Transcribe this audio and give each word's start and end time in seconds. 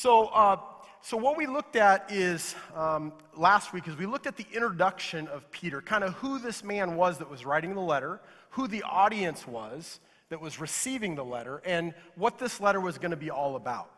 So, 0.00 0.28
uh, 0.28 0.56
so 1.02 1.18
what 1.18 1.36
we 1.36 1.46
looked 1.46 1.76
at 1.76 2.10
is 2.10 2.54
um, 2.74 3.12
last 3.36 3.74
week 3.74 3.86
is 3.86 3.98
we 3.98 4.06
looked 4.06 4.26
at 4.26 4.34
the 4.34 4.46
introduction 4.50 5.28
of 5.28 5.50
Peter, 5.50 5.82
kind 5.82 6.02
of 6.02 6.14
who 6.14 6.38
this 6.38 6.64
man 6.64 6.96
was 6.96 7.18
that 7.18 7.28
was 7.28 7.44
writing 7.44 7.74
the 7.74 7.82
letter, 7.82 8.18
who 8.52 8.66
the 8.66 8.82
audience 8.84 9.46
was 9.46 10.00
that 10.30 10.40
was 10.40 10.58
receiving 10.58 11.16
the 11.16 11.22
letter, 11.22 11.60
and 11.66 11.92
what 12.14 12.38
this 12.38 12.62
letter 12.62 12.80
was 12.80 12.96
going 12.96 13.10
to 13.10 13.16
be 13.18 13.28
all 13.28 13.56
about. 13.56 13.90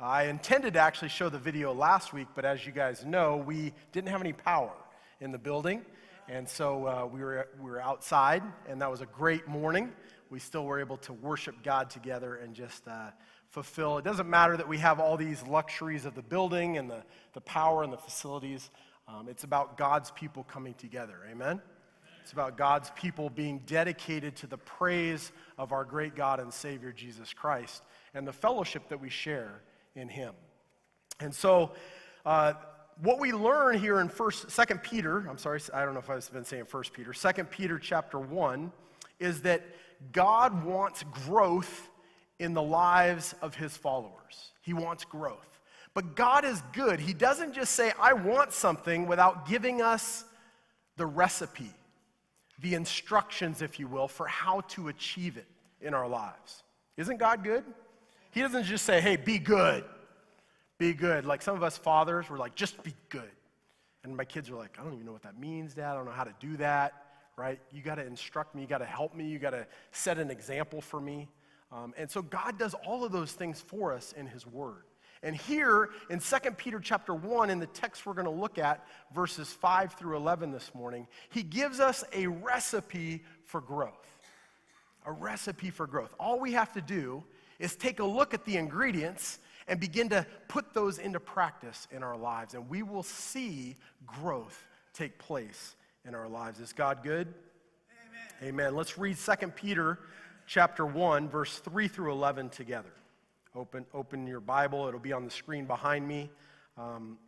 I 0.00 0.24
intended 0.24 0.74
to 0.74 0.80
actually 0.80 1.10
show 1.10 1.28
the 1.28 1.38
video 1.38 1.72
last 1.72 2.12
week, 2.12 2.26
but 2.34 2.44
as 2.44 2.66
you 2.66 2.72
guys 2.72 3.04
know, 3.04 3.36
we 3.36 3.72
didn't 3.92 4.08
have 4.08 4.20
any 4.20 4.32
power 4.32 4.72
in 5.20 5.30
the 5.30 5.38
building, 5.38 5.82
and 6.28 6.48
so 6.48 6.84
uh, 6.84 7.06
we, 7.06 7.20
were, 7.20 7.46
we 7.60 7.70
were 7.70 7.80
outside, 7.80 8.42
and 8.68 8.82
that 8.82 8.90
was 8.90 9.02
a 9.02 9.06
great 9.06 9.46
morning. 9.46 9.92
We 10.30 10.40
still 10.40 10.64
were 10.64 10.80
able 10.80 10.96
to 10.96 11.12
worship 11.12 11.62
God 11.62 11.90
together 11.90 12.34
and 12.42 12.56
just 12.56 12.88
uh, 12.88 13.10
fulfill. 13.54 13.98
It 13.98 14.04
doesn't 14.04 14.28
matter 14.28 14.56
that 14.56 14.66
we 14.66 14.78
have 14.78 14.98
all 14.98 15.16
these 15.16 15.40
luxuries 15.44 16.06
of 16.06 16.16
the 16.16 16.22
building 16.22 16.76
and 16.76 16.90
the, 16.90 17.04
the 17.34 17.40
power 17.40 17.84
and 17.84 17.92
the 17.92 17.96
facilities. 17.96 18.68
Um, 19.06 19.28
it's 19.28 19.44
about 19.44 19.78
God's 19.78 20.10
people 20.10 20.42
coming 20.42 20.74
together. 20.74 21.18
Amen? 21.30 21.62
It's 22.20 22.32
about 22.32 22.58
God's 22.58 22.90
people 22.96 23.30
being 23.30 23.60
dedicated 23.64 24.34
to 24.36 24.48
the 24.48 24.58
praise 24.58 25.30
of 25.56 25.70
our 25.70 25.84
great 25.84 26.16
God 26.16 26.40
and 26.40 26.52
Savior 26.52 26.90
Jesus 26.90 27.32
Christ 27.32 27.84
and 28.12 28.26
the 28.26 28.32
fellowship 28.32 28.88
that 28.88 29.00
we 29.00 29.08
share 29.08 29.62
in 29.94 30.08
Him. 30.08 30.34
And 31.20 31.32
so, 31.32 31.74
uh, 32.26 32.54
what 33.02 33.20
we 33.20 33.32
learn 33.32 33.78
here 33.78 34.00
in 34.00 34.08
First, 34.08 34.50
Second 34.50 34.82
Peter, 34.82 35.26
I'm 35.28 35.38
sorry, 35.38 35.60
I 35.72 35.84
don't 35.84 35.94
know 35.94 36.00
if 36.00 36.10
I've 36.10 36.32
been 36.32 36.44
saying 36.44 36.64
First 36.64 36.92
Peter, 36.92 37.12
Second 37.12 37.50
Peter 37.52 37.78
chapter 37.78 38.18
one, 38.18 38.72
is 39.20 39.42
that 39.42 39.62
God 40.10 40.64
wants 40.64 41.04
growth 41.26 41.88
in 42.38 42.54
the 42.54 42.62
lives 42.62 43.34
of 43.42 43.54
his 43.54 43.76
followers. 43.76 44.52
He 44.62 44.72
wants 44.72 45.04
growth. 45.04 45.60
But 45.94 46.16
God 46.16 46.44
is 46.44 46.60
good. 46.72 46.98
He 46.98 47.14
doesn't 47.14 47.54
just 47.54 47.74
say, 47.74 47.92
I 48.00 48.14
want 48.14 48.52
something 48.52 49.06
without 49.06 49.46
giving 49.46 49.80
us 49.80 50.24
the 50.96 51.06
recipe, 51.06 51.70
the 52.60 52.74
instructions, 52.74 53.62
if 53.62 53.78
you 53.78 53.86
will, 53.86 54.08
for 54.08 54.26
how 54.26 54.62
to 54.62 54.88
achieve 54.88 55.36
it 55.36 55.46
in 55.80 55.94
our 55.94 56.08
lives. 56.08 56.64
Isn't 56.96 57.18
God 57.18 57.44
good? 57.44 57.64
He 58.32 58.40
doesn't 58.40 58.64
just 58.64 58.84
say, 58.84 59.00
hey, 59.00 59.16
be 59.16 59.38
good. 59.38 59.84
Be 60.78 60.92
good. 60.92 61.24
Like 61.24 61.42
some 61.42 61.54
of 61.54 61.62
us 61.62 61.78
fathers, 61.78 62.28
we're 62.28 62.38
like, 62.38 62.56
just 62.56 62.82
be 62.82 62.94
good. 63.08 63.30
And 64.02 64.16
my 64.16 64.24
kids 64.24 64.50
are 64.50 64.56
like, 64.56 64.76
I 64.78 64.82
don't 64.82 64.94
even 64.94 65.06
know 65.06 65.12
what 65.12 65.22
that 65.22 65.38
means, 65.38 65.74
Dad. 65.74 65.92
I 65.92 65.94
don't 65.94 66.04
know 66.04 66.10
how 66.10 66.24
to 66.24 66.34
do 66.40 66.56
that, 66.56 66.92
right? 67.36 67.60
You 67.72 67.80
got 67.82 67.94
to 67.96 68.06
instruct 68.06 68.54
me. 68.54 68.62
You 68.62 68.68
got 68.68 68.78
to 68.78 68.84
help 68.84 69.14
me. 69.14 69.26
You 69.26 69.38
got 69.38 69.50
to 69.50 69.66
set 69.92 70.18
an 70.18 70.30
example 70.30 70.80
for 70.80 71.00
me. 71.00 71.28
Um, 71.74 71.92
and 71.98 72.08
so 72.08 72.22
God 72.22 72.58
does 72.58 72.74
all 72.86 73.04
of 73.04 73.10
those 73.10 73.32
things 73.32 73.60
for 73.60 73.92
us 73.92 74.14
in 74.16 74.26
His 74.26 74.46
Word. 74.46 74.84
And 75.24 75.34
here 75.34 75.90
in 76.10 76.20
2 76.20 76.36
Peter 76.52 76.78
chapter 76.78 77.14
1, 77.14 77.50
in 77.50 77.58
the 77.58 77.66
text 77.66 78.04
we're 78.04 78.12
going 78.12 78.26
to 78.26 78.30
look 78.30 78.58
at, 78.58 78.86
verses 79.14 79.50
5 79.50 79.94
through 79.94 80.16
11 80.16 80.52
this 80.52 80.70
morning, 80.74 81.08
he 81.30 81.42
gives 81.42 81.80
us 81.80 82.04
a 82.12 82.26
recipe 82.26 83.24
for 83.42 83.60
growth. 83.62 83.90
A 85.06 85.12
recipe 85.12 85.70
for 85.70 85.86
growth. 85.86 86.14
All 86.20 86.38
we 86.38 86.52
have 86.52 86.72
to 86.74 86.82
do 86.82 87.24
is 87.58 87.74
take 87.74 88.00
a 88.00 88.04
look 88.04 88.34
at 88.34 88.44
the 88.44 88.56
ingredients 88.56 89.38
and 89.66 89.80
begin 89.80 90.10
to 90.10 90.26
put 90.46 90.74
those 90.74 90.98
into 90.98 91.18
practice 91.18 91.88
in 91.90 92.02
our 92.02 92.16
lives, 92.16 92.52
and 92.52 92.68
we 92.68 92.82
will 92.82 93.02
see 93.02 93.76
growth 94.06 94.66
take 94.92 95.18
place 95.18 95.74
in 96.06 96.14
our 96.14 96.28
lives. 96.28 96.60
Is 96.60 96.74
God 96.74 97.02
good? 97.02 97.32
Amen. 98.42 98.48
Amen. 98.50 98.76
Let's 98.76 98.98
read 98.98 99.16
2 99.16 99.48
Peter 99.48 100.00
chapter 100.46 100.84
1, 100.84 101.28
verse 101.28 101.58
3 101.58 101.88
through 101.88 102.12
11 102.12 102.50
together. 102.50 102.92
Open, 103.54 103.86
open 103.94 104.26
your 104.26 104.40
Bible, 104.40 104.88
it'll 104.88 105.00
be 105.00 105.12
on 105.12 105.24
the 105.24 105.30
screen 105.30 105.64
behind 105.64 106.06
me. 106.06 106.30
Um, 106.76 107.18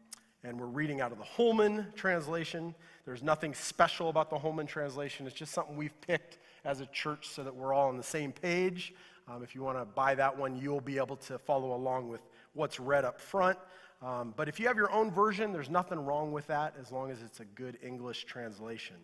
and 0.43 0.61
we're 0.61 0.67
reading 0.67 1.01
out 1.01 1.13
of 1.13 1.19
the 1.19 1.25
Holman 1.25 1.87
translation. 1.97 2.75
There's 3.05 3.23
nothing 3.23 3.55
special 3.55 4.09
about 4.09 4.31
the 4.31 4.39
Holman 4.39 4.67
translation, 4.67 5.27
it's 5.27 5.37
just 5.37 5.53
something 5.53 5.77
we've 5.77 5.99
picked 6.01 6.39
as 6.65 6.81
a 6.81 6.87
church 6.87 7.29
so 7.29 7.45
that 7.45 7.55
we're 7.55 7.73
all 7.73 7.89
on 7.89 7.97
the 7.97 8.03
same 8.03 8.33
page. 8.33 8.93
Um, 9.29 9.43
if 9.43 9.55
you 9.55 9.63
want 9.63 9.79
to 9.79 9.85
buy 9.85 10.15
that 10.15 10.37
one, 10.37 10.57
you'll 10.57 10.81
be 10.81 10.99
able 10.99 11.17
to 11.17 11.39
follow 11.39 11.75
along 11.75 12.09
with 12.09 12.21
what's 12.55 12.79
read 12.79 13.05
up 13.05 13.21
front. 13.21 13.59
Um, 14.03 14.35
but 14.37 14.49
if 14.49 14.61
you 14.61 14.67
have 14.67 14.77
your 14.77 14.91
own 14.93 15.11
version, 15.11 15.53
there's 15.53 15.71
nothing 15.71 15.99
wrong 15.99 16.33
with 16.33 16.47
that 16.49 16.75
as 16.81 16.93
long 16.93 17.11
as 17.11 17.23
it's 17.23 17.41
a 17.41 17.45
good 17.45 17.79
English 17.83 18.25
translation. 18.25 18.97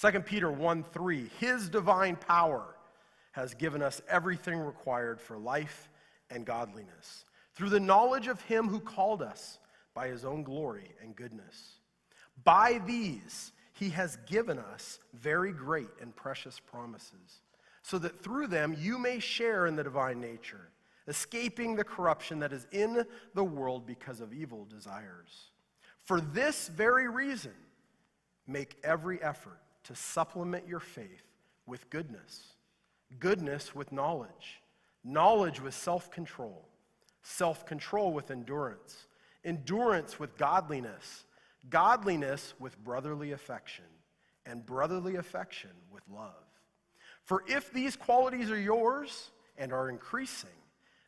2 0.00 0.20
Peter 0.20 0.50
1 0.50 0.82
3, 0.82 1.30
His 1.38 1.68
divine 1.68 2.16
power 2.16 2.74
has 3.32 3.54
given 3.54 3.82
us 3.82 4.02
everything 4.08 4.58
required 4.58 5.20
for 5.20 5.38
life 5.38 5.88
and 6.30 6.44
godliness 6.44 7.24
through 7.54 7.70
the 7.70 7.80
knowledge 7.80 8.26
of 8.26 8.40
him 8.42 8.68
who 8.68 8.80
called 8.80 9.22
us 9.22 9.58
by 9.94 10.08
his 10.08 10.24
own 10.24 10.42
glory 10.42 10.92
and 11.02 11.16
goodness. 11.16 11.74
By 12.44 12.80
these, 12.86 13.52
he 13.72 13.90
has 13.90 14.16
given 14.26 14.58
us 14.58 14.98
very 15.14 15.52
great 15.52 15.88
and 16.00 16.14
precious 16.14 16.60
promises, 16.60 17.42
so 17.82 17.98
that 17.98 18.22
through 18.22 18.46
them 18.46 18.74
you 18.78 18.98
may 18.98 19.18
share 19.18 19.66
in 19.66 19.76
the 19.76 19.84
divine 19.84 20.20
nature, 20.20 20.70
escaping 21.08 21.74
the 21.76 21.84
corruption 21.84 22.38
that 22.40 22.52
is 22.52 22.66
in 22.72 23.04
the 23.34 23.44
world 23.44 23.86
because 23.86 24.20
of 24.20 24.32
evil 24.32 24.64
desires. 24.64 25.50
For 26.04 26.20
this 26.20 26.68
very 26.68 27.08
reason, 27.08 27.54
make 28.46 28.76
every 28.82 29.22
effort 29.22 29.60
to 29.84 29.94
supplement 29.94 30.66
your 30.66 30.80
faith 30.80 31.24
with 31.66 31.88
goodness 31.90 32.54
goodness 33.18 33.74
with 33.74 33.92
knowledge, 33.92 34.60
knowledge 35.04 35.60
with 35.60 35.74
self 35.74 36.10
control, 36.10 36.68
self 37.22 37.66
control 37.66 38.12
with 38.12 38.30
endurance, 38.30 39.06
endurance 39.44 40.18
with 40.18 40.36
godliness, 40.36 41.24
godliness 41.68 42.54
with 42.58 42.82
brotherly 42.82 43.32
affection, 43.32 43.84
and 44.46 44.64
brotherly 44.64 45.16
affection 45.16 45.70
with 45.92 46.02
love. 46.12 46.34
For 47.24 47.44
if 47.46 47.72
these 47.72 47.96
qualities 47.96 48.50
are 48.50 48.58
yours 48.58 49.30
and 49.58 49.72
are 49.72 49.88
increasing, 49.88 50.50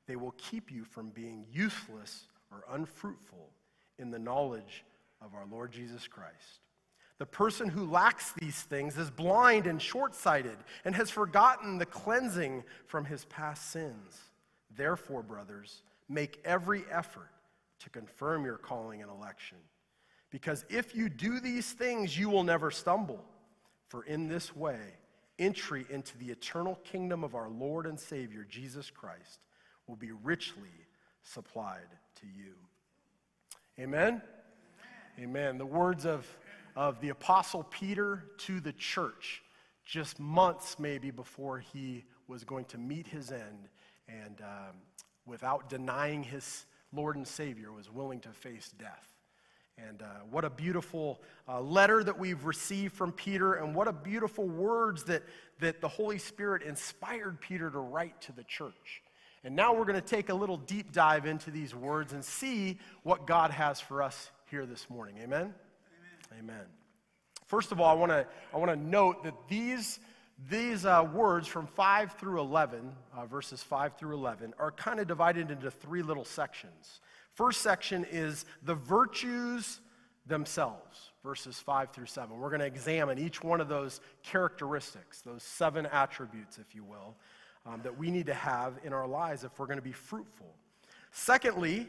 they 0.07 0.17
will 0.17 0.35
keep 0.37 0.71
you 0.71 0.85
from 0.85 1.11
being 1.11 1.47
useless 1.51 2.27
or 2.51 2.65
unfruitful 2.71 3.51
in 3.99 4.11
the 4.11 4.19
knowledge 4.19 4.85
of 5.21 5.35
our 5.35 5.47
Lord 5.51 5.73
Jesus 5.73 6.07
Christ. 6.07 6.61
The 7.19 7.27
person 7.27 7.69
who 7.69 7.85
lacks 7.87 8.33
these 8.33 8.61
things 8.63 8.97
is 8.99 9.11
blind 9.11 9.67
and 9.67 9.81
short 9.81 10.15
sighted 10.15 10.57
and 10.85 10.95
has 10.95 11.11
forgotten 11.11 11.79
the 11.79 11.87
cleansing 11.87 12.65
from 12.87 13.05
his 13.05 13.25
past 13.27 13.71
sins. 13.71 14.19
Therefore, 14.77 15.23
brothers, 15.23 15.83
make 16.09 16.41
every 16.45 16.85
effort 16.91 17.31
to 17.81 17.91
confirm 17.91 18.45
your 18.45 18.57
calling 18.57 19.03
and 19.03 19.11
election. 19.11 19.59
Because 20.31 20.65
if 20.69 20.97
you 20.97 21.09
do 21.09 21.41
these 21.41 21.73
things, 21.73 22.19
you 22.19 22.31
will 22.31 22.43
never 22.43 22.71
stumble. 22.71 23.23
For 23.89 24.05
in 24.05 24.29
this 24.29 24.57
way, 24.57 24.81
entry 25.39 25.85
into 25.91 26.17
the 26.19 26.31
eternal 26.31 26.77
kingdom 26.85 27.23
of 27.23 27.35
our 27.35 27.51
Lord 27.51 27.87
and 27.87 28.01
Savior, 28.01 28.47
Jesus 28.49 28.91
Christ, 28.91 29.41
will 29.87 29.97
be 29.97 30.13
richly 30.23 30.87
supplied 31.23 31.89
to 32.21 32.27
you. 32.27 32.55
Amen? 33.79 34.23
Amen. 35.19 35.29
Amen. 35.29 35.59
The 35.59 35.67
words 35.67 36.07
of 36.07 36.27
of 36.77 37.01
the 37.01 37.11
Apostle 37.11 37.65
Peter 37.65 38.25
to 38.39 38.61
the 38.61 38.73
church, 38.73 39.43
just 39.85 40.19
months 40.19 40.79
maybe 40.79 41.11
before 41.11 41.59
he 41.59 42.05
was 42.29 42.45
going 42.45 42.65
to 42.67 42.79
meet 42.79 43.07
his 43.07 43.31
end, 43.31 43.69
and 44.09 44.41
um, 44.41 44.77
without 45.27 45.69
denying 45.69 46.23
his 46.23 46.67
Lord 46.93 47.17
and 47.17 47.27
Savior, 47.27 47.73
was 47.73 47.91
willing 47.91 48.21
to 48.21 48.31
face 48.31 48.73
death. 48.79 49.09
And 49.79 50.03
uh, 50.03 50.07
what 50.31 50.45
a 50.45 50.51
beautiful 50.51 51.23
uh, 51.49 51.61
letter 51.61 52.05
that 52.05 52.19
we've 52.19 52.45
received 52.45 52.95
from 52.95 53.13
Peter, 53.13 53.55
and 53.55 53.75
what 53.75 53.89
a 53.89 53.93
beautiful 53.93 54.47
words 54.47 55.05
that, 55.05 55.23
that 55.61 55.81
the 55.81 55.89
Holy 55.89 56.19
Spirit 56.19 56.63
inspired 56.63 57.41
Peter 57.41 57.71
to 57.71 57.79
write 57.79 58.21
to 58.23 58.33
the 58.33 58.45
church. 58.45 59.03
And 59.45 59.57
now 59.57 59.75
we're 59.75 59.85
going 59.85 60.01
to 60.01 60.01
take 60.01 60.29
a 60.29 60.35
little 60.35 60.57
deep 60.57 60.93
dive 60.93 61.27
into 61.27 61.51
these 61.51 61.75
words 61.75 62.13
and 62.13 62.25
see 62.25 62.79
what 63.03 63.27
God 63.27 63.51
has 63.51 63.81
for 63.81 64.03
us 64.03 64.31
here 64.51 64.67
this 64.67 64.89
morning. 64.89 65.17
Amen? 65.21 65.55
Amen. 66.39 66.65
First 67.47 67.73
of 67.73 67.81
all, 67.81 67.89
I 67.89 67.95
want 67.95 68.13
to 68.13 68.27
I 68.55 68.57
want 68.57 68.71
to 68.71 68.77
note 68.77 69.25
that 69.25 69.35
these 69.49 69.99
these 70.51 70.85
uh, 70.85 71.07
words 71.13 71.47
from 71.47 71.67
5 71.67 72.15
through 72.15 72.41
11, 72.41 72.93
uh, 73.17 73.27
verses 73.27 73.63
5 73.63 73.97
through 73.97 74.15
11, 74.15 74.55
are 74.59 74.73
kind 74.73 74.99
of 74.99 75.07
divided 75.07 75.51
into 75.51 75.71
three 75.71 76.03
little 76.03 76.25
sections. 76.25 77.01
First 77.35 77.61
section 77.61 78.05
is 78.11 78.45
the 78.65 78.75
virtues 78.75 79.81
themselves, 80.27 81.13
verses 81.23 81.59
5 81.61 81.91
through 81.91 82.07
7. 82.07 82.37
We're 82.37 82.49
going 82.49 82.61
to 82.61 82.67
examine 82.67 83.19
each 83.19 83.43
one 83.43 83.61
of 83.61 83.69
those 83.69 84.01
characteristics, 84.23 85.21
those 85.21 85.43
seven 85.43 85.87
attributes, 85.87 86.59
if 86.59 86.75
you 86.75 86.83
will, 86.83 87.15
um, 87.65 87.81
that 87.83 87.97
we 87.97 88.11
need 88.11 88.27
to 88.27 88.35
have 88.35 88.79
in 88.83 88.93
our 88.93 89.07
lives 89.07 89.45
if 89.45 89.59
we're 89.59 89.67
going 89.67 89.79
to 89.79 89.83
be 89.83 89.93
fruitful. 89.93 90.55
Secondly, 91.13 91.87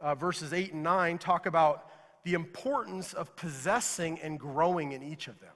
uh, 0.00 0.14
verses 0.14 0.52
8 0.52 0.72
and 0.72 0.82
9 0.82 1.18
talk 1.18 1.46
about 1.46 1.86
the 2.24 2.34
importance 2.34 3.12
of 3.12 3.34
possessing 3.36 4.18
and 4.20 4.38
growing 4.38 4.92
in 4.92 5.02
each 5.02 5.28
of 5.28 5.40
them 5.40 5.50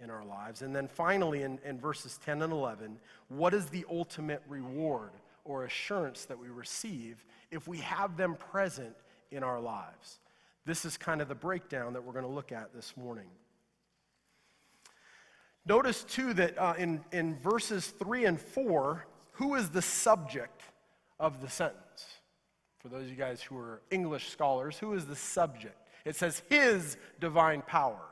in 0.00 0.10
our 0.10 0.24
lives. 0.24 0.62
And 0.62 0.74
then 0.74 0.88
finally, 0.88 1.42
in, 1.42 1.58
in 1.64 1.78
verses 1.78 2.18
10 2.24 2.42
and 2.42 2.52
11, 2.52 2.98
what 3.28 3.54
is 3.54 3.66
the 3.66 3.84
ultimate 3.90 4.42
reward 4.48 5.10
or 5.44 5.64
assurance 5.64 6.26
that 6.26 6.38
we 6.38 6.48
receive 6.48 7.24
if 7.50 7.66
we 7.66 7.78
have 7.78 8.16
them 8.16 8.36
present 8.36 8.94
in 9.30 9.42
our 9.42 9.60
lives. 9.60 10.20
This 10.66 10.84
is 10.84 10.96
kind 10.96 11.20
of 11.20 11.28
the 11.28 11.34
breakdown 11.34 11.94
that 11.94 12.04
we're 12.04 12.12
going 12.12 12.24
to 12.24 12.30
look 12.30 12.52
at 12.52 12.74
this 12.74 12.96
morning. 12.96 13.26
Notice, 15.66 16.04
too, 16.04 16.34
that 16.34 16.58
uh, 16.58 16.74
in, 16.78 17.00
in 17.12 17.36
verses 17.36 17.88
3 17.98 18.24
and 18.26 18.40
4, 18.40 19.06
who 19.32 19.54
is 19.54 19.70
the 19.70 19.82
subject 19.82 20.62
of 21.18 21.40
the 21.40 21.48
sentence? 21.48 22.06
For 22.78 22.88
those 22.88 23.04
of 23.04 23.10
you 23.10 23.16
guys 23.16 23.42
who 23.42 23.58
are 23.58 23.82
English 23.90 24.30
scholars, 24.30 24.78
who 24.78 24.94
is 24.94 25.06
the 25.06 25.16
subject? 25.16 25.76
It 26.10 26.16
says, 26.16 26.42
His 26.48 26.96
divine 27.20 27.62
power 27.62 28.02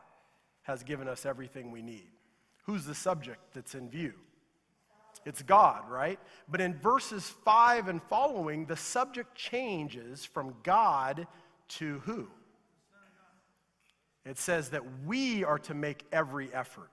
has 0.63 0.85
given 0.85 1.09
us 1.09 1.27
everything 1.27 1.73
we 1.73 1.83
need. 1.83 2.07
Who's 2.63 2.85
the 2.85 2.95
subject 2.95 3.41
that's 3.55 3.75
in 3.75 3.91
view? 3.91 4.13
It's 5.27 5.43
God, 5.43 5.91
right? 5.91 6.21
But 6.49 6.61
in 6.61 6.79
verses 6.79 7.29
5 7.45 7.89
and 7.89 8.01
following, 8.05 8.67
the 8.67 8.77
subject 8.77 9.35
changes 9.35 10.25
from 10.25 10.55
God 10.63 11.27
to 11.71 11.99
who? 12.05 12.29
It 14.25 14.39
says 14.39 14.69
that 14.69 14.85
we 15.05 15.43
are 15.43 15.59
to 15.59 15.75
make 15.75 16.05
every 16.13 16.55
effort 16.55 16.93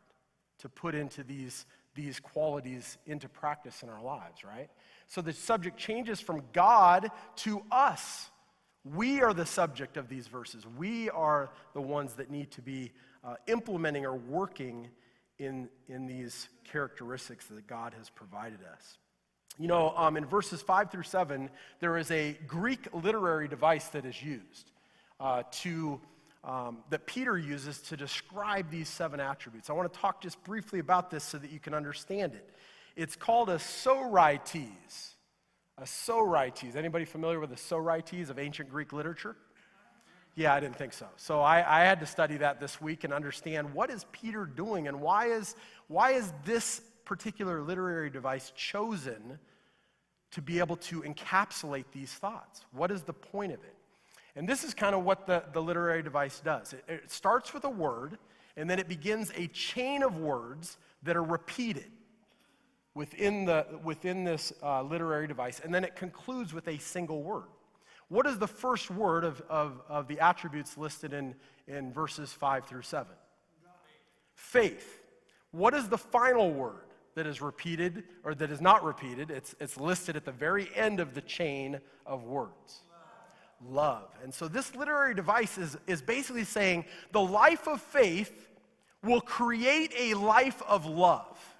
to 0.58 0.70
put 0.70 0.96
into 0.96 1.24
these, 1.24 1.68
these 1.94 2.20
qualities 2.20 2.98
into 3.06 3.30
practice 3.30 3.84
in 3.84 3.90
our 3.90 4.02
lives, 4.02 4.44
right? 4.44 4.72
So 5.06 5.22
the 5.22 5.34
subject 5.34 5.78
changes 5.78 6.20
from 6.20 6.42
God 6.52 7.12
to 7.36 7.62
us. 7.70 8.32
We 8.94 9.22
are 9.22 9.34
the 9.34 9.46
subject 9.46 9.98
of 9.98 10.08
these 10.08 10.28
verses. 10.28 10.64
We 10.78 11.10
are 11.10 11.50
the 11.74 11.82
ones 11.82 12.14
that 12.14 12.30
need 12.30 12.52
to 12.52 12.62
be 12.62 12.92
uh, 13.24 13.36
implementing 13.48 14.06
or 14.06 14.16
working 14.16 14.90
in, 15.40 15.70
in 15.90 16.06
these 16.06 16.48
characteristics 16.64 17.48
that 17.48 17.66
God 17.66 17.96
has 17.98 18.10
provided 18.10 18.60
us. 18.72 18.98
You 19.58 19.68
know, 19.68 19.94
um, 19.98 20.18
in 20.18 20.26
verses 20.26 20.62
5 20.62 20.92
through 20.92 21.04
7, 21.04 21.50
there 21.80 21.98
is 21.98 22.12
a 22.12 22.38
Greek 22.46 22.88
literary 22.94 23.48
device 23.48 23.88
that 23.90 24.06
is 24.06 24.22
used 24.22 24.72
uh, 25.20 25.44
to 25.64 26.00
um, 26.44 26.78
that 26.92 27.08
Peter 27.08 27.38
uses 27.38 27.80
to 27.82 27.98
describe 27.98 28.70
these 28.70 28.88
seven 28.88 29.20
attributes. 29.20 29.70
I 29.70 29.74
want 29.74 29.92
to 29.92 30.00
talk 30.00 30.22
just 30.22 30.44
briefly 30.44 30.78
about 30.78 31.10
this 31.10 31.24
so 31.24 31.40
that 31.40 31.50
you 31.50 31.60
can 31.60 31.74
understand 31.74 32.36
it. 32.36 32.48
It's 32.96 33.16
called 33.16 33.50
a 33.50 33.58
sorites. 33.58 35.15
A 35.78 35.86
sorites. 35.86 36.76
Anybody 36.76 37.06
familiar 37.06 37.40
with 37.40 37.50
the 37.50 37.58
sorites 37.58 38.30
of 38.30 38.40
ancient 38.40 38.70
Greek 38.70 38.94
literature? 38.94 39.36
Yeah, 40.36 40.54
I 40.54 40.60
didn't 40.60 40.76
think 40.76 40.94
so. 40.94 41.08
So 41.16 41.40
I, 41.42 41.82
I, 41.82 41.86
had 41.86 42.02
to 42.02 42.06
study 42.06 42.38
that 42.38 42.60
this 42.60 42.82
week 42.82 43.06
and 43.06 43.14
understand 43.14 43.74
what 43.74 43.90
is 43.90 44.06
Peter 44.12 44.46
doing 44.46 44.90
and 44.90 45.00
why 45.00 45.28
is, 45.28 45.56
why 45.88 46.12
is 46.12 46.32
this 46.44 46.82
particular 47.06 47.62
literary 47.62 48.10
device 48.10 48.52
chosen 48.54 49.40
to 50.32 50.42
be 50.42 50.60
able 50.60 50.76
to 50.76 51.04
encapsulate 51.04 51.86
these 51.94 52.12
thoughts? 52.12 52.66
What 52.74 52.92
is 52.92 53.04
the 53.04 53.14
point 53.14 53.54
of 53.54 53.60
it? 53.64 53.76
And 54.36 54.48
this 54.48 54.66
is 54.66 54.74
kind 54.74 54.94
of 54.94 55.06
what 55.06 55.26
the, 55.26 55.44
the 55.54 55.62
literary 55.62 56.04
device 56.04 56.42
does 56.42 56.74
it, 56.74 56.84
it 56.88 57.12
starts 57.12 57.54
with 57.54 57.64
a 57.64 57.70
word, 57.70 58.18
and 58.58 58.70
then 58.70 58.80
it 58.80 58.90
begins 58.90 59.32
a 59.36 59.48
chain 59.48 60.04
of 60.04 60.18
words 60.18 60.78
that 61.04 61.16
are 61.16 61.24
repeated 61.24 61.90
within, 62.96 63.46
the, 63.46 63.68
within 63.84 64.24
this 64.24 64.52
uh, 64.64 64.82
literary 64.82 65.28
device, 65.28 65.62
and 65.64 65.74
then 65.74 65.84
it 65.84 65.96
concludes 65.96 66.54
with 66.54 66.68
a 66.68 66.80
single 66.80 67.22
word. 67.22 67.44
What 68.08 68.26
is 68.26 68.40
the 68.40 68.48
first 68.48 68.90
word 68.90 69.24
of, 69.24 69.42
of, 69.50 69.82
of 69.90 70.08
the 70.08 70.20
attributes 70.20 70.78
listed 70.78 71.14
in, 71.14 71.36
in 71.68 71.92
verses 71.92 72.32
5 72.32 72.66
through 72.66 72.84
7? 72.84 73.12
Faith. 74.34 75.02
What 75.52 75.74
is 75.74 75.90
the 75.90 75.98
final 75.98 76.52
word 76.52 76.86
that 77.16 77.28
is 77.28 77.42
repeated 77.42 78.04
or 78.24 78.34
that 78.36 78.52
is 78.52 78.62
not 78.62 78.84
repeated? 78.84 79.30
It's, 79.30 79.56
it's 79.60 79.78
listed 79.78 80.16
at 80.16 80.26
the 80.26 80.32
very 80.32 80.70
end 80.76 81.00
of 81.00 81.14
the 81.14 81.22
chain 81.22 81.80
of 82.06 82.24
words 82.24 82.82
love. 83.70 84.10
And 84.22 84.34
so 84.34 84.48
this 84.48 84.76
literary 84.76 85.16
device 85.16 85.58
is, 85.58 85.78
is 85.88 86.02
basically 86.02 86.44
saying 86.44 86.86
the 87.14 87.22
life 87.22 87.68
of 87.68 87.82
faith 87.82 88.50
will 89.02 89.22
create 89.22 89.92
a 89.98 90.14
life 90.14 90.62
of 90.68 90.86
love 90.86 91.55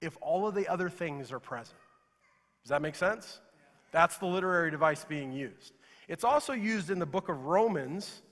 if 0.00 0.16
all 0.20 0.46
of 0.46 0.54
the 0.54 0.68
other 0.68 0.88
things 0.88 1.32
are 1.32 1.40
present. 1.40 1.76
Does 2.62 2.70
that 2.70 2.82
make 2.82 2.94
sense? 2.94 3.40
That's 3.92 4.18
the 4.18 4.26
literary 4.26 4.70
device 4.70 5.04
being 5.04 5.32
used. 5.32 5.72
It's 6.08 6.24
also 6.24 6.52
used 6.52 6.90
in 6.90 6.98
the 6.98 7.06
book 7.06 7.28
of 7.28 7.44
Romans. 7.46 8.22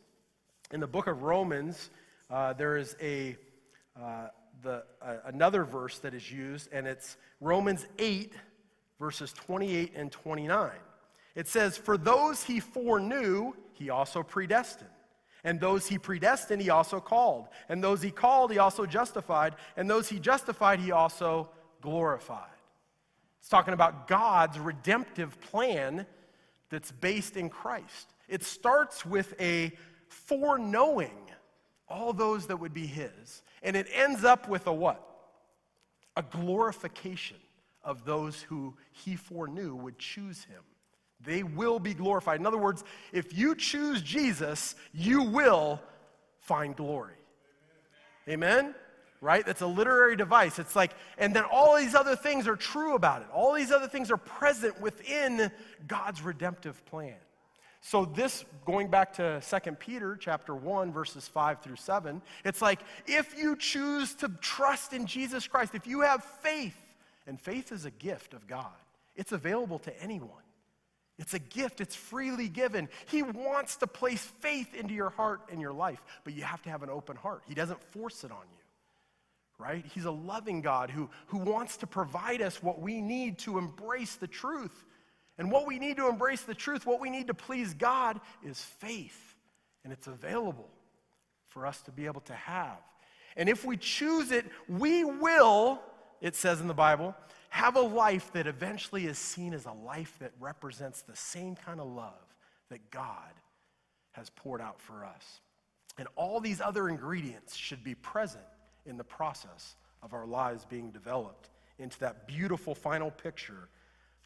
In 0.72 0.80
the 0.80 0.86
book 0.86 1.06
of 1.06 1.22
Romans, 1.22 1.90
uh, 2.30 2.52
there 2.54 2.76
is 2.76 2.96
a, 3.00 3.36
uh, 4.00 4.28
the, 4.62 4.84
uh, 5.00 5.16
another 5.26 5.64
verse 5.64 5.98
that 6.00 6.14
is 6.14 6.30
used, 6.30 6.68
and 6.72 6.86
it's 6.86 7.16
Romans 7.40 7.86
8, 7.98 8.32
verses 8.98 9.32
28 9.32 9.92
and 9.94 10.10
29. 10.10 10.70
It 11.34 11.48
says, 11.48 11.76
For 11.76 11.96
those 11.96 12.42
he 12.42 12.60
foreknew, 12.60 13.52
he 13.72 13.90
also 13.90 14.22
predestined. 14.22 14.90
And 15.44 15.58
those 15.58 15.86
he 15.86 15.98
predestined, 15.98 16.62
he 16.62 16.70
also 16.70 17.00
called. 17.00 17.48
And 17.68 17.82
those 17.82 18.00
he 18.00 18.10
called, 18.10 18.52
he 18.52 18.58
also 18.58 18.86
justified. 18.86 19.56
And 19.76 19.90
those 19.90 20.08
he 20.08 20.18
justified, 20.20 20.78
he 20.78 20.92
also 20.92 21.48
glorified. 21.80 22.46
It's 23.40 23.48
talking 23.48 23.74
about 23.74 24.06
God's 24.06 24.58
redemptive 24.58 25.40
plan 25.40 26.06
that's 26.70 26.92
based 26.92 27.36
in 27.36 27.50
Christ. 27.50 28.14
It 28.28 28.44
starts 28.44 29.04
with 29.04 29.34
a 29.40 29.72
foreknowing 30.08 31.18
all 31.88 32.12
those 32.12 32.46
that 32.46 32.56
would 32.58 32.72
be 32.72 32.86
his. 32.86 33.42
And 33.62 33.76
it 33.76 33.86
ends 33.92 34.24
up 34.24 34.48
with 34.48 34.66
a 34.66 34.72
what? 34.72 35.06
A 36.16 36.22
glorification 36.22 37.36
of 37.84 38.04
those 38.04 38.40
who 38.42 38.74
he 38.92 39.16
foreknew 39.16 39.74
would 39.74 39.98
choose 39.98 40.44
him. 40.44 40.62
They 41.24 41.42
will 41.42 41.78
be 41.78 41.94
glorified. 41.94 42.40
In 42.40 42.46
other 42.46 42.58
words, 42.58 42.84
if 43.12 43.36
you 43.36 43.54
choose 43.54 44.02
Jesus, 44.02 44.74
you 44.92 45.22
will 45.22 45.80
find 46.40 46.74
glory. 46.74 47.14
Amen? 48.28 48.74
Right? 49.20 49.46
That's 49.46 49.60
a 49.60 49.66
literary 49.66 50.16
device. 50.16 50.58
It's 50.58 50.74
like, 50.74 50.92
and 51.16 51.34
then 51.34 51.44
all 51.44 51.76
these 51.76 51.94
other 51.94 52.16
things 52.16 52.48
are 52.48 52.56
true 52.56 52.94
about 52.94 53.22
it. 53.22 53.28
All 53.32 53.54
these 53.54 53.70
other 53.70 53.86
things 53.86 54.10
are 54.10 54.16
present 54.16 54.80
within 54.80 55.50
God's 55.86 56.22
redemptive 56.22 56.84
plan. 56.86 57.14
So 57.80 58.04
this 58.04 58.44
going 58.64 58.88
back 58.88 59.12
to 59.14 59.40
2 59.40 59.72
Peter 59.72 60.16
chapter 60.16 60.54
1 60.54 60.92
verses 60.92 61.26
5 61.26 61.60
through 61.60 61.76
7, 61.76 62.22
it's 62.44 62.62
like 62.62 62.80
if 63.06 63.36
you 63.36 63.56
choose 63.56 64.14
to 64.16 64.28
trust 64.40 64.92
in 64.92 65.06
Jesus 65.06 65.48
Christ, 65.48 65.74
if 65.74 65.86
you 65.86 66.00
have 66.00 66.24
faith, 66.24 66.76
and 67.26 67.40
faith 67.40 67.72
is 67.72 67.84
a 67.84 67.90
gift 67.90 68.34
of 68.34 68.46
God. 68.46 68.72
It's 69.16 69.32
available 69.32 69.78
to 69.80 70.02
anyone. 70.02 70.41
It's 71.18 71.34
a 71.34 71.38
gift, 71.38 71.80
it's 71.80 71.94
freely 71.94 72.48
given. 72.48 72.88
He 73.06 73.22
wants 73.22 73.76
to 73.76 73.86
place 73.86 74.22
faith 74.40 74.74
into 74.74 74.94
your 74.94 75.10
heart 75.10 75.42
and 75.50 75.60
your 75.60 75.72
life, 75.72 76.02
but 76.24 76.32
you 76.32 76.42
have 76.42 76.62
to 76.62 76.70
have 76.70 76.82
an 76.82 76.90
open 76.90 77.16
heart. 77.16 77.42
He 77.46 77.54
doesn't 77.54 77.82
force 77.92 78.24
it 78.24 78.30
on 78.30 78.44
you, 78.50 79.64
right? 79.64 79.84
He's 79.94 80.06
a 80.06 80.10
loving 80.10 80.62
God 80.62 80.90
who, 80.90 81.10
who 81.26 81.38
wants 81.38 81.76
to 81.78 81.86
provide 81.86 82.40
us 82.40 82.62
what 82.62 82.80
we 82.80 83.00
need 83.00 83.38
to 83.40 83.58
embrace 83.58 84.16
the 84.16 84.26
truth. 84.26 84.84
And 85.38 85.50
what 85.50 85.66
we 85.66 85.78
need 85.78 85.96
to 85.96 86.08
embrace 86.08 86.42
the 86.42 86.54
truth, 86.54 86.86
what 86.86 87.00
we 87.00 87.10
need 87.10 87.28
to 87.28 87.34
please 87.34 87.74
God 87.74 88.20
is 88.44 88.60
faith. 88.60 89.34
And 89.82 89.92
it's 89.92 90.06
available 90.06 90.68
for 91.48 91.66
us 91.66 91.80
to 91.82 91.90
be 91.90 92.06
able 92.06 92.20
to 92.22 92.34
have. 92.34 92.78
And 93.36 93.48
if 93.48 93.64
we 93.64 93.76
choose 93.76 94.30
it, 94.30 94.44
we 94.68 95.04
will, 95.04 95.80
it 96.22 96.36
says 96.36 96.60
in 96.60 96.68
the 96.68 96.74
Bible, 96.74 97.14
have 97.50 97.76
a 97.76 97.80
life 97.80 98.32
that 98.32 98.46
eventually 98.46 99.04
is 99.04 99.18
seen 99.18 99.52
as 99.52 99.66
a 99.66 99.72
life 99.72 100.16
that 100.20 100.32
represents 100.40 101.02
the 101.02 101.16
same 101.16 101.54
kind 101.54 101.80
of 101.80 101.86
love 101.86 102.14
that 102.70 102.90
God 102.90 103.32
has 104.12 104.30
poured 104.30 104.62
out 104.62 104.80
for 104.80 105.04
us. 105.04 105.40
And 105.98 106.08
all 106.16 106.40
these 106.40 106.62
other 106.62 106.88
ingredients 106.88 107.54
should 107.54 107.84
be 107.84 107.94
present 107.94 108.44
in 108.86 108.96
the 108.96 109.04
process 109.04 109.74
of 110.02 110.14
our 110.14 110.26
lives 110.26 110.64
being 110.64 110.90
developed 110.90 111.50
into 111.78 111.98
that 112.00 112.26
beautiful 112.26 112.74
final 112.74 113.10
picture 113.10 113.68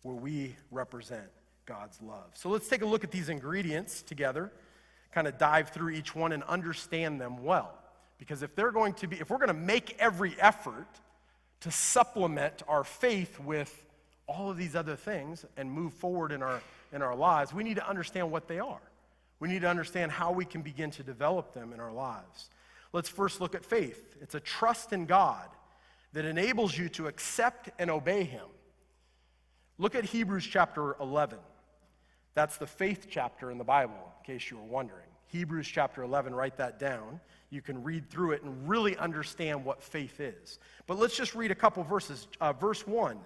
where 0.02 0.14
we 0.14 0.54
represent 0.70 1.26
God's 1.64 2.00
love. 2.00 2.30
So 2.34 2.48
let's 2.48 2.68
take 2.68 2.82
a 2.82 2.86
look 2.86 3.02
at 3.02 3.10
these 3.10 3.28
ingredients 3.28 4.02
together, 4.02 4.52
kind 5.12 5.26
of 5.26 5.38
dive 5.38 5.70
through 5.70 5.90
each 5.90 6.14
one 6.14 6.32
and 6.32 6.42
understand 6.44 7.20
them 7.20 7.42
well. 7.42 7.76
Because 8.18 8.42
if 8.42 8.54
they're 8.54 8.70
going 8.70 8.94
to 8.94 9.08
be, 9.08 9.16
if 9.16 9.30
we're 9.30 9.38
going 9.38 9.48
to 9.48 9.54
make 9.54 9.96
every 9.98 10.36
effort 10.38 10.86
to 11.60 11.70
supplement 11.70 12.62
our 12.68 12.84
faith 12.84 13.38
with 13.40 13.84
all 14.26 14.50
of 14.50 14.56
these 14.56 14.74
other 14.74 14.96
things 14.96 15.44
and 15.56 15.70
move 15.70 15.94
forward 15.94 16.32
in 16.32 16.42
our, 16.42 16.60
in 16.92 17.02
our 17.02 17.14
lives, 17.14 17.52
we 17.52 17.64
need 17.64 17.76
to 17.76 17.88
understand 17.88 18.30
what 18.30 18.48
they 18.48 18.58
are. 18.58 18.80
We 19.38 19.48
need 19.48 19.62
to 19.62 19.68
understand 19.68 20.12
how 20.12 20.32
we 20.32 20.44
can 20.44 20.62
begin 20.62 20.90
to 20.92 21.02
develop 21.02 21.52
them 21.52 21.72
in 21.72 21.80
our 21.80 21.92
lives. 21.92 22.50
Let's 22.92 23.08
first 23.08 23.40
look 23.40 23.54
at 23.54 23.64
faith. 23.64 24.16
It's 24.20 24.34
a 24.34 24.40
trust 24.40 24.92
in 24.92 25.06
God 25.06 25.48
that 26.12 26.24
enables 26.24 26.76
you 26.76 26.88
to 26.90 27.08
accept 27.08 27.68
and 27.78 27.90
obey 27.90 28.24
Him. 28.24 28.46
Look 29.78 29.94
at 29.94 30.04
Hebrews 30.04 30.46
chapter 30.46 30.96
11. 31.00 31.38
That's 32.34 32.56
the 32.56 32.66
faith 32.66 33.08
chapter 33.10 33.50
in 33.50 33.58
the 33.58 33.64
Bible, 33.64 34.14
in 34.18 34.34
case 34.34 34.50
you 34.50 34.56
were 34.56 34.64
wondering. 34.64 35.05
Hebrews 35.28 35.66
chapter 35.66 36.02
11, 36.02 36.34
write 36.34 36.56
that 36.58 36.78
down 36.78 37.20
you 37.50 37.62
can 37.62 37.82
read 37.82 38.10
through 38.10 38.32
it 38.32 38.42
and 38.42 38.68
really 38.68 38.96
understand 38.96 39.64
what 39.64 39.82
faith 39.82 40.20
is. 40.20 40.58
But 40.86 40.98
let's 40.98 41.16
just 41.16 41.34
read 41.34 41.50
a 41.50 41.54
couple 41.54 41.82
verses. 41.84 42.26
Uh, 42.40 42.52
verse 42.52 42.86
1 42.86 43.18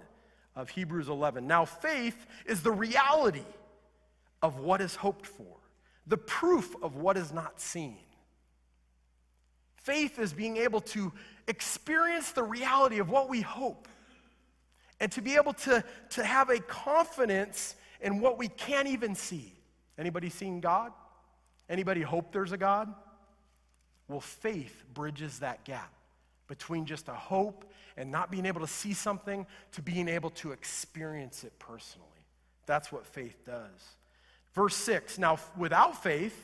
of 0.57 0.69
Hebrews 0.69 1.09
11. 1.09 1.47
Now, 1.47 1.65
faith 1.65 2.27
is 2.47 2.63
the 2.63 2.73
reality 2.73 3.45
of 4.43 4.59
what 4.59 4.81
is 4.81 4.95
hoped 4.95 5.27
for, 5.27 5.57
the 6.07 6.17
proof 6.17 6.75
of 6.83 6.97
what 6.97 7.17
is 7.17 7.33
not 7.33 7.61
seen. 7.61 7.99
Faith 9.77 10.19
is 10.19 10.33
being 10.33 10.59
able 10.59 10.81
to 10.81 11.13
experience 11.49 12.33
the 12.33 12.43
reality 12.43 12.99
of 12.99 13.09
what 13.09 13.29
we 13.29 13.41
hope 13.41 13.89
and 15.01 15.11
to 15.13 15.23
be 15.23 15.37
able 15.37 15.55
to, 15.55 15.83
to 16.11 16.23
have 16.23 16.51
a 16.51 16.61
confidence 16.61 17.75
in 18.03 18.21
what 18.21 18.37
we 18.37 18.49
can't 18.49 18.89
even 18.89 19.15
see. 19.15 19.55
Anybody 19.97 20.29
seen 20.29 20.61
God? 20.61 20.93
Anybody 21.71 22.03
hope 22.03 22.33
there's 22.33 22.51
a 22.51 22.57
God? 22.57 22.93
Well, 24.09 24.21
faith 24.21 24.83
bridges 24.93 25.39
that 25.39 25.65
gap 25.65 25.93
between 26.49 26.85
just 26.85 27.07
a 27.07 27.15
hope 27.15 27.65
and 27.97 28.11
not 28.11 28.29
being 28.33 28.45
able 28.45 28.61
to 28.61 28.67
see 28.67 28.93
something 28.93 29.47
to 29.73 29.83
being 29.83 30.09
able 30.09 30.31
to 30.31 30.51
experience 30.51 31.45
it 31.45 31.57
personally. 31.61 32.09
That's 32.67 32.91
what 32.91 33.07
faith 33.07 33.47
does. 33.47 33.95
Verse 34.53 34.75
6 34.75 35.17
Now, 35.19 35.39
without 35.57 36.03
faith, 36.03 36.37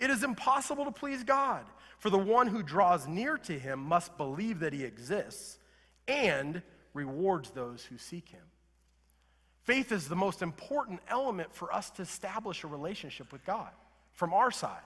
it 0.00 0.10
is 0.10 0.24
impossible 0.24 0.84
to 0.84 0.90
please 0.90 1.22
God, 1.22 1.64
for 1.98 2.10
the 2.10 2.18
one 2.18 2.48
who 2.48 2.64
draws 2.64 3.06
near 3.06 3.38
to 3.38 3.56
him 3.56 3.78
must 3.78 4.16
believe 4.18 4.58
that 4.60 4.72
he 4.72 4.82
exists 4.82 5.58
and 6.08 6.60
rewards 6.92 7.50
those 7.50 7.84
who 7.84 7.98
seek 7.98 8.28
him. 8.30 8.42
Faith 9.62 9.92
is 9.92 10.08
the 10.08 10.16
most 10.16 10.42
important 10.42 11.00
element 11.08 11.54
for 11.54 11.72
us 11.72 11.90
to 11.90 12.02
establish 12.02 12.64
a 12.64 12.66
relationship 12.66 13.32
with 13.32 13.44
God 13.44 13.70
from 14.16 14.34
our 14.34 14.50
side. 14.50 14.82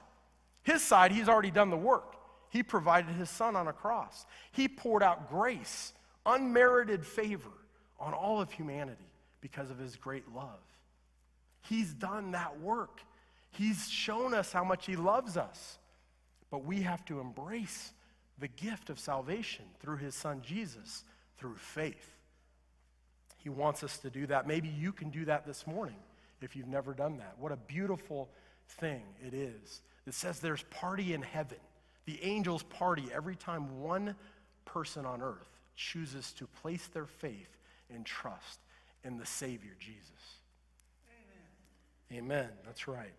His 0.63 0.83
side, 0.83 1.13
he's 1.13 1.29
already 1.29 1.51
done 1.51 1.71
the 1.71 1.77
work. 1.77 2.17
He 2.51 2.63
provided 2.63 3.15
his 3.15 3.31
son 3.31 3.57
on 3.57 3.69
a 3.69 3.73
cross. 3.73 4.27
He 4.53 4.69
poured 4.69 5.03
out 5.03 5.31
grace, 5.31 5.93
unmerited 6.27 7.07
favor 7.07 7.49
on 7.99 8.13
all 8.13 8.41
of 8.41 8.53
humanity 8.53 9.09
because 9.41 9.71
of 9.71 9.79
his 9.79 9.97
great 9.97 10.25
love. 10.35 10.61
He's 11.63 11.95
done 11.95 12.33
that 12.33 12.61
work. 12.61 13.01
He's 13.51 13.89
shown 13.89 14.35
us 14.35 14.53
how 14.53 14.65
much 14.65 14.87
he 14.87 14.97
loves 14.97 15.37
us. 15.37 15.79
But 16.51 16.65
we 16.65 16.83
have 16.83 17.05
to 17.07 17.21
embrace 17.21 17.93
the 18.39 18.49
gift 18.49 18.91
of 18.91 18.99
salvation 18.99 19.65
through 19.81 19.99
his 19.99 20.15
son 20.15 20.43
Jesus 20.45 21.05
through 21.39 21.57
faith. 21.57 22.17
He 23.37 23.49
wants 23.49 23.85
us 23.85 23.99
to 23.99 24.11
do 24.11 24.27
that. 24.27 24.47
Maybe 24.47 24.69
you 24.69 24.93
can 24.93 25.11
do 25.11 25.25
that 25.27 25.47
this 25.47 25.67
morning 25.67 25.97
if 26.43 26.57
you've 26.57 26.67
never 26.67 26.95
done 26.95 27.19
that. 27.19 27.35
What 27.39 27.53
a 27.53 27.57
beautiful 27.57 28.29
thing 28.79 29.03
it 29.25 29.35
is. 29.35 29.83
It 30.07 30.15
says 30.15 30.41
there's 30.41 30.63
party 30.65 31.13
in 31.15 31.23
heaven. 31.23 31.59
The 32.07 32.23
angels 32.23 32.63
party 32.65 33.05
every 33.15 33.37
time 33.37 33.83
one 33.83 34.17
person 34.65 35.07
on 35.07 35.23
earth 35.23 35.49
chooses 35.77 36.33
to 36.35 36.47
place 36.47 36.87
their 36.89 37.07
faith 37.07 37.57
and 37.93 38.05
trust 38.05 38.61
in 39.05 39.19
the 39.19 39.27
Savior 39.27 39.77
Jesus. 39.79 40.03
Amen. 42.13 42.25
Amen. 42.25 42.49
That's 42.65 42.89
right. 42.89 43.13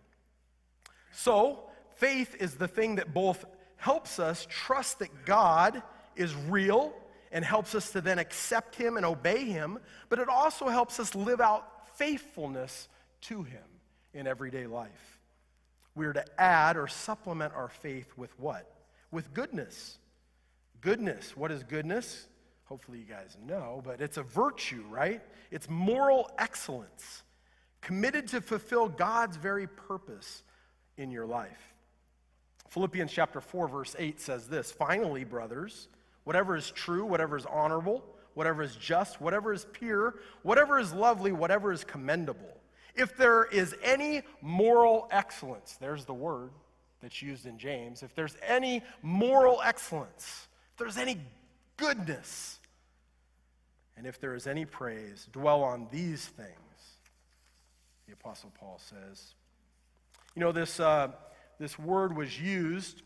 So, 1.12 1.64
faith 1.96 2.36
is 2.40 2.54
the 2.54 2.68
thing 2.68 2.96
that 2.96 3.12
both 3.12 3.44
helps 3.76 4.18
us 4.18 4.46
trust 4.48 5.00
that 5.00 5.24
God 5.24 5.82
is 6.16 6.34
real 6.34 6.92
and 7.32 7.44
helps 7.44 7.74
us 7.74 7.90
to 7.92 8.00
then 8.00 8.18
accept 8.18 8.76
Him 8.76 8.96
and 8.96 9.06
obey 9.06 9.44
Him, 9.44 9.78
but 10.08 10.18
it 10.18 10.28
also 10.28 10.68
helps 10.68 11.00
us 11.00 11.14
live 11.14 11.40
out 11.40 11.96
faithfulness 11.96 12.88
to 13.22 13.42
Him 13.42 13.62
in 14.14 14.26
everyday 14.26 14.66
life. 14.66 15.11
We 15.94 16.06
are 16.06 16.12
to 16.12 16.24
add 16.40 16.76
or 16.76 16.88
supplement 16.88 17.52
our 17.54 17.68
faith 17.68 18.12
with 18.16 18.38
what? 18.38 18.70
With 19.10 19.34
goodness. 19.34 19.98
Goodness. 20.80 21.36
What 21.36 21.50
is 21.50 21.62
goodness? 21.62 22.26
Hopefully, 22.64 22.98
you 22.98 23.04
guys 23.04 23.36
know, 23.46 23.82
but 23.84 24.00
it's 24.00 24.16
a 24.16 24.22
virtue, 24.22 24.82
right? 24.88 25.20
It's 25.50 25.68
moral 25.68 26.30
excellence, 26.38 27.22
committed 27.82 28.28
to 28.28 28.40
fulfill 28.40 28.88
God's 28.88 29.36
very 29.36 29.66
purpose 29.66 30.42
in 30.96 31.10
your 31.10 31.26
life. 31.26 31.74
Philippians 32.70 33.12
chapter 33.12 33.42
4, 33.42 33.68
verse 33.68 33.94
8 33.98 34.18
says 34.18 34.46
this 34.46 34.72
Finally, 34.72 35.24
brothers, 35.24 35.88
whatever 36.24 36.56
is 36.56 36.70
true, 36.70 37.04
whatever 37.04 37.36
is 37.36 37.44
honorable, 37.44 38.02
whatever 38.32 38.62
is 38.62 38.76
just, 38.76 39.20
whatever 39.20 39.52
is 39.52 39.66
pure, 39.72 40.14
whatever 40.42 40.78
is 40.78 40.94
lovely, 40.94 41.32
whatever 41.32 41.72
is 41.72 41.84
commendable. 41.84 42.61
If 42.94 43.16
there 43.16 43.44
is 43.44 43.74
any 43.82 44.22
moral 44.40 45.08
excellence, 45.10 45.76
there's 45.80 46.04
the 46.04 46.14
word 46.14 46.50
that's 47.00 47.22
used 47.22 47.46
in 47.46 47.58
James. 47.58 48.02
If 48.02 48.14
there's 48.14 48.36
any 48.46 48.82
moral 49.02 49.60
excellence, 49.62 50.48
if 50.72 50.78
there's 50.78 50.98
any 50.98 51.18
goodness, 51.76 52.60
and 53.96 54.06
if 54.06 54.20
there 54.20 54.34
is 54.34 54.46
any 54.46 54.64
praise, 54.64 55.28
dwell 55.32 55.62
on 55.62 55.88
these 55.90 56.26
things, 56.26 56.48
the 58.06 58.12
Apostle 58.12 58.52
Paul 58.58 58.78
says. 58.78 59.34
You 60.34 60.40
know, 60.40 60.52
this, 60.52 60.80
uh, 60.80 61.08
this 61.58 61.78
word 61.78 62.16
was 62.16 62.40
used 62.40 63.02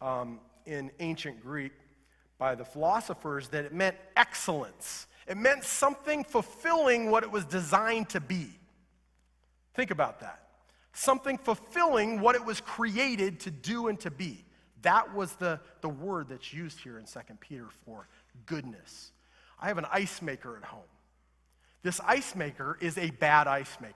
um, 0.00 0.40
in 0.66 0.90
ancient 1.00 1.42
Greek 1.42 1.72
by 2.38 2.54
the 2.54 2.64
philosophers 2.64 3.48
that 3.48 3.64
it 3.64 3.72
meant 3.72 3.96
excellence. 4.16 5.06
It 5.26 5.36
meant 5.36 5.64
something 5.64 6.24
fulfilling 6.24 7.10
what 7.10 7.22
it 7.22 7.30
was 7.30 7.44
designed 7.44 8.08
to 8.10 8.20
be. 8.20 8.50
Think 9.76 9.90
about 9.90 10.20
that. 10.20 10.40
Something 10.94 11.36
fulfilling 11.36 12.20
what 12.20 12.34
it 12.34 12.44
was 12.44 12.60
created 12.62 13.40
to 13.40 13.50
do 13.50 13.88
and 13.88 14.00
to 14.00 14.10
be. 14.10 14.44
That 14.82 15.14
was 15.14 15.34
the, 15.34 15.60
the 15.82 15.88
word 15.88 16.28
that's 16.30 16.52
used 16.52 16.80
here 16.80 16.98
in 16.98 17.04
2 17.04 17.20
Peter 17.40 17.66
for 17.84 18.08
goodness. 18.46 19.12
I 19.60 19.68
have 19.68 19.78
an 19.78 19.86
ice 19.92 20.22
maker 20.22 20.56
at 20.56 20.64
home. 20.64 20.80
This 21.82 22.00
ice 22.00 22.34
maker 22.34 22.78
is 22.80 22.96
a 22.96 23.10
bad 23.10 23.46
ice 23.46 23.76
maker. 23.80 23.94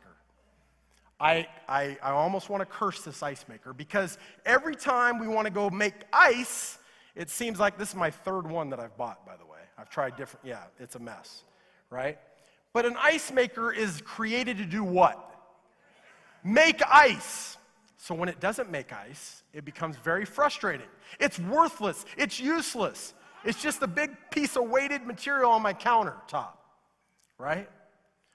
I, 1.19 1.47
I, 1.69 1.99
I 2.03 2.11
almost 2.13 2.49
want 2.49 2.61
to 2.61 2.67
curse 2.67 3.03
this 3.03 3.23
ice 3.23 3.45
maker 3.49 3.73
because 3.73 4.19
every 4.45 4.77
time 4.77 5.19
we 5.19 5.29
want 5.29 5.47
to 5.47 5.53
go 5.53 5.71
make 5.71 5.95
ice, 6.13 6.79
it 7.15 7.31
seems 7.31 7.59
like 7.59 7.79
this 7.79 7.91
is 7.91 7.95
my 7.95 8.11
third 8.11 8.47
one 8.47 8.71
that 8.71 8.81
I've 8.81 8.97
bought, 8.97 9.27
by 9.27 9.37
the 9.37 9.45
way. 9.45 9.59
I've 9.79 9.91
tried 9.91 10.17
different, 10.17 10.47
yeah, 10.47 10.65
it's 10.79 10.97
a 10.97 10.99
mess, 10.99 11.45
right? 11.91 12.19
But 12.73 12.87
an 12.87 12.97
ice 12.99 13.33
maker 13.33 13.73
is 13.73 14.03
created 14.03 14.59
to 14.59 14.65
do 14.65 14.85
what? 14.85 15.30
Make 16.45 16.83
ice. 16.87 17.57
So 17.97 18.15
when 18.15 18.29
it 18.29 18.41
doesn't 18.41 18.71
make 18.71 18.93
ice, 18.93 19.43
it 19.53 19.65
becomes 19.65 19.97
very 19.97 20.25
frustrating. 20.25 20.87
It's 21.19 21.39
worthless, 21.39 22.05
it's 22.17 22.41
useless. 22.41 23.15
It's 23.45 23.63
just 23.63 23.83
a 23.83 23.87
big 23.87 24.11
piece 24.31 24.57
of 24.57 24.69
weighted 24.69 25.07
material 25.07 25.51
on 25.53 25.63
my 25.63 25.73
countertop, 25.73 26.59
right? 27.39 27.71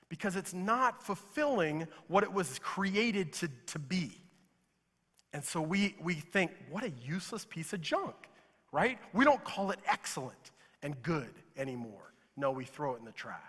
Because 0.10 0.36
it's 0.36 0.54
not 0.54 1.04
fulfilling 1.04 1.88
what 2.08 2.24
it 2.24 2.34
was 2.34 2.60
created 2.60 3.34
to, 3.34 3.50
to 3.68 3.80
be. 3.80 4.12
And 5.32 5.44
so 5.44 5.62
we, 5.62 5.96
we 6.02 6.16
think, 6.16 6.52
what 6.72 6.84
a 6.84 6.92
useless 7.06 7.46
piece 7.46 7.74
of 7.74 7.82
junk 7.82 8.16
right? 8.76 9.00
We 9.14 9.24
don't 9.24 9.42
call 9.46 9.72
it 9.72 9.80
excellent 9.88 10.52
and 10.84 11.02
good 11.02 11.34
anymore. 11.56 12.12
No, 12.36 12.52
we 12.52 12.66
throw 12.66 12.96
it 12.96 13.00
in 13.00 13.06
the 13.06 13.14
trash. 13.14 13.40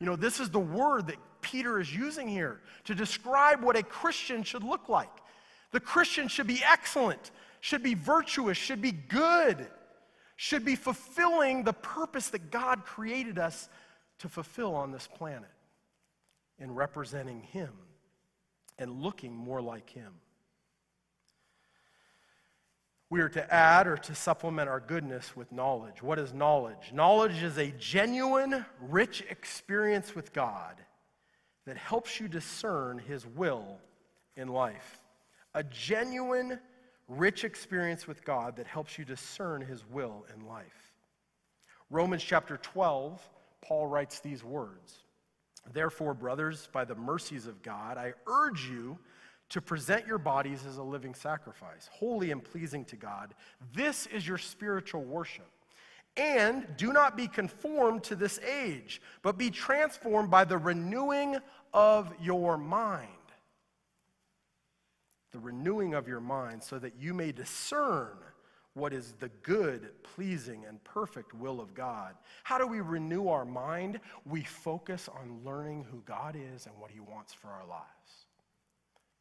You 0.00 0.06
know, 0.06 0.16
this 0.16 0.40
is 0.40 0.50
the 0.50 0.58
word 0.58 1.06
that 1.06 1.16
Peter 1.40 1.78
is 1.78 1.94
using 1.94 2.28
here 2.28 2.60
to 2.84 2.94
describe 2.94 3.62
what 3.62 3.76
a 3.76 3.82
Christian 3.82 4.42
should 4.42 4.64
look 4.64 4.88
like. 4.88 5.10
The 5.72 5.80
Christian 5.80 6.28
should 6.28 6.46
be 6.46 6.62
excellent, 6.64 7.30
should 7.60 7.82
be 7.82 7.94
virtuous, 7.94 8.56
should 8.56 8.80
be 8.80 8.92
good, 8.92 9.66
should 10.36 10.64
be 10.64 10.76
fulfilling 10.76 11.64
the 11.64 11.72
purpose 11.72 12.28
that 12.30 12.50
God 12.50 12.84
created 12.84 13.38
us 13.38 13.68
to 14.18 14.28
fulfill 14.28 14.74
on 14.74 14.92
this 14.92 15.06
planet 15.06 15.50
in 16.58 16.74
representing 16.74 17.42
Him 17.42 17.72
and 18.78 19.02
looking 19.02 19.34
more 19.34 19.60
like 19.60 19.90
Him. 19.90 20.12
We 23.14 23.20
are 23.20 23.28
to 23.28 23.54
add 23.54 23.86
or 23.86 23.96
to 23.96 24.14
supplement 24.16 24.68
our 24.68 24.80
goodness 24.80 25.36
with 25.36 25.52
knowledge. 25.52 26.02
What 26.02 26.18
is 26.18 26.34
knowledge? 26.34 26.90
Knowledge 26.92 27.44
is 27.44 27.58
a 27.58 27.70
genuine, 27.78 28.66
rich 28.80 29.22
experience 29.30 30.16
with 30.16 30.32
God 30.32 30.74
that 31.64 31.76
helps 31.76 32.18
you 32.18 32.26
discern 32.26 32.98
His 32.98 33.24
will 33.24 33.78
in 34.36 34.48
life. 34.48 34.98
A 35.54 35.62
genuine, 35.62 36.58
rich 37.06 37.44
experience 37.44 38.08
with 38.08 38.24
God 38.24 38.56
that 38.56 38.66
helps 38.66 38.98
you 38.98 39.04
discern 39.04 39.60
His 39.60 39.84
will 39.88 40.26
in 40.34 40.48
life. 40.48 40.92
Romans 41.90 42.24
chapter 42.24 42.56
12, 42.56 43.22
Paul 43.62 43.86
writes 43.86 44.18
these 44.18 44.42
words 44.42 45.04
Therefore, 45.72 46.14
brothers, 46.14 46.68
by 46.72 46.84
the 46.84 46.96
mercies 46.96 47.46
of 47.46 47.62
God, 47.62 47.96
I 47.96 48.14
urge 48.26 48.68
you 48.68 48.98
to 49.50 49.60
present 49.60 50.06
your 50.06 50.18
bodies 50.18 50.64
as 50.66 50.78
a 50.78 50.82
living 50.82 51.14
sacrifice, 51.14 51.88
holy 51.92 52.30
and 52.30 52.42
pleasing 52.42 52.84
to 52.86 52.96
God. 52.96 53.34
This 53.72 54.06
is 54.06 54.26
your 54.26 54.38
spiritual 54.38 55.02
worship. 55.02 55.46
And 56.16 56.66
do 56.76 56.92
not 56.92 57.16
be 57.16 57.26
conformed 57.26 58.04
to 58.04 58.14
this 58.14 58.38
age, 58.40 59.02
but 59.22 59.36
be 59.36 59.50
transformed 59.50 60.30
by 60.30 60.44
the 60.44 60.58
renewing 60.58 61.36
of 61.72 62.12
your 62.20 62.56
mind. 62.56 63.08
The 65.32 65.40
renewing 65.40 65.94
of 65.94 66.06
your 66.06 66.20
mind, 66.20 66.62
so 66.62 66.78
that 66.78 66.94
you 67.00 67.12
may 67.12 67.32
discern 67.32 68.16
what 68.74 68.92
is 68.92 69.14
the 69.18 69.30
good, 69.42 69.90
pleasing, 70.02 70.64
and 70.68 70.82
perfect 70.84 71.32
will 71.34 71.60
of 71.60 71.74
God. 71.74 72.14
How 72.42 72.58
do 72.58 72.66
we 72.66 72.80
renew 72.80 73.28
our 73.28 73.44
mind? 73.44 74.00
We 74.24 74.42
focus 74.42 75.08
on 75.08 75.40
learning 75.44 75.86
who 75.90 76.02
God 76.04 76.36
is 76.36 76.66
and 76.66 76.74
what 76.78 76.90
He 76.90 77.00
wants 77.00 77.32
for 77.32 77.48
our 77.48 77.66
lives. 77.66 78.23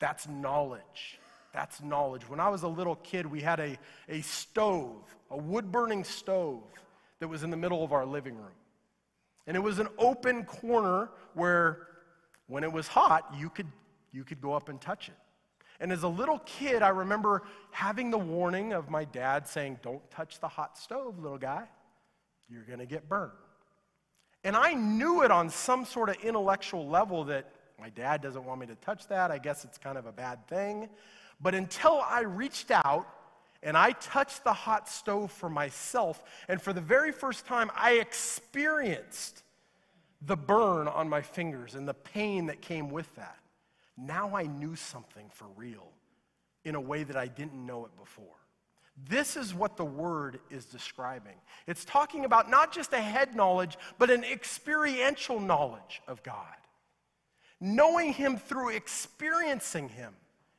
That's 0.03 0.27
knowledge. 0.27 1.17
That's 1.53 1.81
knowledge. 1.81 2.27
When 2.27 2.41
I 2.41 2.49
was 2.49 2.63
a 2.63 2.67
little 2.67 2.97
kid, 2.97 3.25
we 3.25 3.39
had 3.39 3.61
a, 3.61 3.77
a 4.09 4.19
stove, 4.19 5.15
a 5.31 5.37
wood 5.37 5.71
burning 5.71 6.03
stove 6.03 6.63
that 7.19 7.29
was 7.29 7.43
in 7.43 7.49
the 7.49 7.55
middle 7.55 7.85
of 7.85 7.93
our 7.93 8.05
living 8.05 8.35
room. 8.35 8.57
And 9.47 9.55
it 9.55 9.61
was 9.61 9.79
an 9.79 9.87
open 9.97 10.43
corner 10.43 11.09
where, 11.35 11.87
when 12.47 12.65
it 12.65 12.73
was 12.73 12.85
hot, 12.85 13.33
you 13.37 13.49
could, 13.49 13.71
you 14.11 14.25
could 14.25 14.41
go 14.41 14.51
up 14.51 14.67
and 14.67 14.81
touch 14.81 15.07
it. 15.07 15.15
And 15.79 15.89
as 15.89 16.03
a 16.03 16.09
little 16.09 16.39
kid, 16.39 16.81
I 16.81 16.89
remember 16.89 17.43
having 17.71 18.11
the 18.11 18.17
warning 18.17 18.73
of 18.73 18.89
my 18.89 19.05
dad 19.05 19.47
saying, 19.47 19.79
Don't 19.83 20.11
touch 20.11 20.41
the 20.41 20.49
hot 20.49 20.77
stove, 20.77 21.17
little 21.17 21.37
guy. 21.37 21.63
You're 22.49 22.65
going 22.65 22.79
to 22.79 22.85
get 22.85 23.07
burned. 23.07 23.31
And 24.43 24.57
I 24.57 24.73
knew 24.73 25.23
it 25.23 25.31
on 25.31 25.49
some 25.49 25.85
sort 25.85 26.09
of 26.09 26.17
intellectual 26.17 26.89
level 26.89 27.23
that 27.25 27.52
my 27.79 27.89
dad 27.89 28.21
doesn't 28.21 28.45
want 28.45 28.61
me 28.61 28.67
to 28.67 28.75
touch 28.75 29.07
that. 29.07 29.31
I 29.31 29.37
guess 29.37 29.65
it's 29.65 29.77
kind 29.77 29.97
of 29.97 30.05
a 30.05 30.11
bad 30.11 30.47
thing. 30.47 30.89
But 31.41 31.55
until 31.55 32.01
I 32.05 32.21
reached 32.21 32.71
out 32.71 33.07
and 33.61 33.77
I 33.77 33.91
touched 33.93 34.43
the 34.43 34.53
hot 34.53 34.89
stove 34.89 35.31
for 35.31 35.49
myself, 35.49 36.23
and 36.47 36.61
for 36.61 36.73
the 36.73 36.81
very 36.81 37.11
first 37.11 37.45
time, 37.45 37.71
I 37.75 37.93
experienced 37.93 39.43
the 40.21 40.37
burn 40.37 40.87
on 40.87 41.09
my 41.09 41.21
fingers 41.21 41.75
and 41.75 41.87
the 41.87 41.93
pain 41.93 42.45
that 42.47 42.61
came 42.61 42.89
with 42.89 43.13
that. 43.15 43.37
Now 43.97 44.35
I 44.35 44.43
knew 44.43 44.75
something 44.75 45.29
for 45.31 45.47
real 45.55 45.87
in 46.65 46.75
a 46.75 46.81
way 46.81 47.03
that 47.03 47.17
I 47.17 47.27
didn't 47.27 47.65
know 47.65 47.85
it 47.85 47.91
before. 47.97 48.25
This 49.09 49.35
is 49.35 49.53
what 49.53 49.75
the 49.75 49.85
word 49.85 50.39
is 50.49 50.65
describing. 50.65 51.35
It's 51.67 51.83
talking 51.83 52.25
about 52.25 52.49
not 52.49 52.71
just 52.71 52.93
a 52.93 53.01
head 53.01 53.35
knowledge, 53.35 53.77
but 53.97 54.09
an 54.09 54.23
experiential 54.23 55.39
knowledge 55.39 56.01
of 56.07 56.21
God. 56.23 56.55
Knowing 57.65 58.11
Him 58.11 58.35
through 58.35 58.71
experiencing 58.71 59.87
Him 59.87 60.13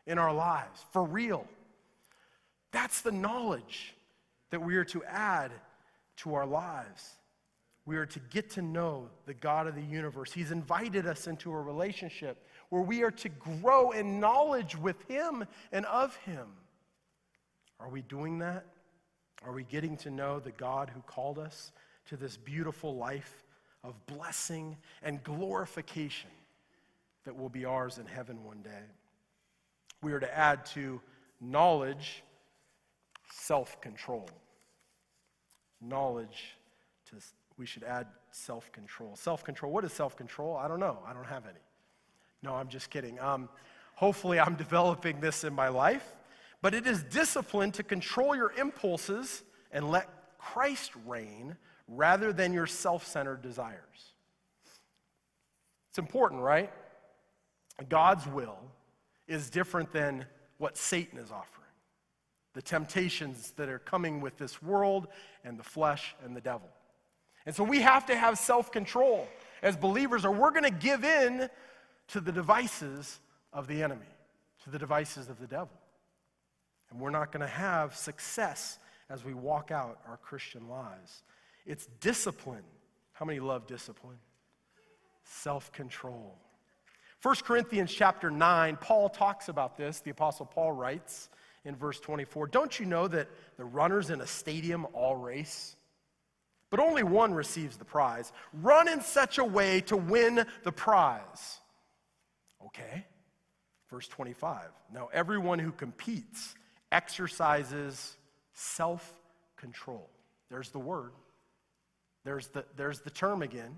in 0.06 0.16
our 0.16 0.32
lives 0.32 0.86
for 0.90 1.04
real. 1.04 1.46
That's 2.72 3.02
the 3.02 3.12
knowledge 3.12 3.94
that 4.48 4.62
we 4.62 4.76
are 4.76 4.86
to 4.86 5.04
add 5.04 5.52
to 6.16 6.32
our 6.32 6.46
lives. 6.46 7.16
We 7.84 7.98
are 7.98 8.06
to 8.06 8.18
get 8.30 8.48
to 8.52 8.62
know 8.62 9.10
the 9.26 9.34
God 9.34 9.66
of 9.66 9.74
the 9.74 9.82
universe. 9.82 10.32
He's 10.32 10.50
invited 10.50 11.06
us 11.06 11.26
into 11.26 11.52
a 11.52 11.60
relationship 11.60 12.42
where 12.70 12.80
we 12.80 13.02
are 13.02 13.10
to 13.10 13.28
grow 13.28 13.90
in 13.90 14.18
knowledge 14.18 14.74
with 14.74 14.96
Him 15.06 15.44
and 15.72 15.84
of 15.84 16.16
Him. 16.16 16.46
Are 17.78 17.90
we 17.90 18.00
doing 18.00 18.38
that? 18.38 18.64
Are 19.44 19.52
we 19.52 19.64
getting 19.64 19.98
to 19.98 20.10
know 20.10 20.40
the 20.40 20.52
God 20.52 20.88
who 20.88 21.02
called 21.02 21.38
us 21.38 21.70
to 22.06 22.16
this 22.16 22.38
beautiful 22.38 22.96
life 22.96 23.44
of 23.82 23.94
blessing 24.06 24.78
and 25.02 25.22
glorification 25.22 26.30
that 27.24 27.36
will 27.36 27.48
be 27.48 27.64
ours 27.64 27.98
in 27.98 28.06
heaven 28.06 28.44
one 28.44 28.62
day? 28.62 28.84
We 30.02 30.12
are 30.12 30.20
to 30.20 30.38
add 30.38 30.66
to 30.66 31.00
knowledge 31.40 32.22
self 33.30 33.80
control. 33.80 34.28
Knowledge 35.80 36.56
to, 37.10 37.16
we 37.56 37.66
should 37.66 37.84
add 37.84 38.06
self 38.30 38.70
control. 38.72 39.16
Self 39.16 39.44
control, 39.44 39.72
what 39.72 39.84
is 39.84 39.92
self 39.92 40.16
control? 40.16 40.56
I 40.56 40.68
don't 40.68 40.80
know. 40.80 40.98
I 41.06 41.12
don't 41.12 41.26
have 41.26 41.44
any. 41.44 41.60
No, 42.42 42.54
I'm 42.54 42.68
just 42.68 42.90
kidding. 42.90 43.18
Um, 43.20 43.48
hopefully, 43.94 44.38
I'm 44.38 44.54
developing 44.56 45.20
this 45.20 45.44
in 45.44 45.54
my 45.54 45.68
life. 45.68 46.14
But 46.62 46.74
it 46.74 46.86
is 46.86 47.02
discipline 47.02 47.72
to 47.72 47.82
control 47.82 48.34
your 48.34 48.50
impulses 48.52 49.42
and 49.70 49.90
let 49.90 50.08
Christ 50.38 50.92
reign 51.04 51.56
rather 51.88 52.32
than 52.32 52.54
your 52.54 52.66
self 52.66 53.06
centered 53.06 53.42
desires. 53.42 54.14
It's 55.90 55.98
important, 55.98 56.40
right? 56.40 56.72
God's 57.88 58.26
will 58.26 58.58
is 59.26 59.50
different 59.50 59.92
than 59.92 60.26
what 60.58 60.76
Satan 60.76 61.18
is 61.18 61.30
offering 61.30 61.64
the 62.54 62.62
temptations 62.62 63.52
that 63.56 63.68
are 63.68 63.80
coming 63.80 64.20
with 64.20 64.38
this 64.38 64.62
world 64.62 65.08
and 65.44 65.58
the 65.58 65.64
flesh 65.64 66.14
and 66.24 66.34
the 66.36 66.40
devil. 66.40 66.68
And 67.46 67.54
so 67.54 67.62
we 67.62 67.80
have 67.82 68.06
to 68.06 68.16
have 68.16 68.38
self 68.38 68.72
control 68.72 69.28
as 69.62 69.76
believers, 69.76 70.24
or 70.24 70.30
we're 70.30 70.52
going 70.52 70.64
to 70.64 70.70
give 70.70 71.04
in 71.04 71.50
to 72.08 72.20
the 72.20 72.32
devices 72.32 73.18
of 73.52 73.66
the 73.66 73.82
enemy, 73.82 74.06
to 74.62 74.70
the 74.70 74.78
devices 74.78 75.28
of 75.28 75.38
the 75.40 75.46
devil. 75.46 75.76
And 76.90 77.00
we're 77.00 77.10
not 77.10 77.32
going 77.32 77.40
to 77.40 77.46
have 77.46 77.96
success 77.96 78.78
as 79.10 79.24
we 79.24 79.34
walk 79.34 79.70
out 79.70 79.98
our 80.08 80.16
Christian 80.16 80.68
lives. 80.68 81.24
It's 81.66 81.86
discipline. 82.00 82.64
How 83.12 83.26
many 83.26 83.40
love 83.40 83.66
discipline? 83.66 84.18
Self 85.24 85.72
control. 85.72 86.38
1 87.24 87.36
Corinthians 87.36 87.90
chapter 87.90 88.30
9, 88.30 88.76
Paul 88.82 89.08
talks 89.08 89.48
about 89.48 89.78
this. 89.78 90.00
The 90.00 90.10
Apostle 90.10 90.44
Paul 90.44 90.72
writes 90.72 91.30
in 91.64 91.74
verse 91.74 91.98
24 91.98 92.48
Don't 92.48 92.78
you 92.78 92.84
know 92.84 93.08
that 93.08 93.30
the 93.56 93.64
runners 93.64 94.10
in 94.10 94.20
a 94.20 94.26
stadium 94.26 94.86
all 94.92 95.16
race? 95.16 95.74
But 96.68 96.80
only 96.80 97.02
one 97.02 97.32
receives 97.32 97.78
the 97.78 97.84
prize. 97.86 98.30
Run 98.52 98.88
in 98.88 99.00
such 99.00 99.38
a 99.38 99.44
way 99.44 99.80
to 99.82 99.96
win 99.96 100.44
the 100.64 100.72
prize. 100.72 101.60
Okay. 102.66 103.06
Verse 103.88 104.06
25. 104.08 104.66
Now, 104.92 105.08
everyone 105.10 105.58
who 105.58 105.72
competes 105.72 106.54
exercises 106.92 108.18
self 108.52 109.14
control. 109.56 110.10
There's 110.50 110.68
the 110.68 110.78
word, 110.78 111.12
there's 112.22 112.48
the, 112.48 112.66
there's 112.76 113.00
the 113.00 113.08
term 113.08 113.40
again. 113.40 113.76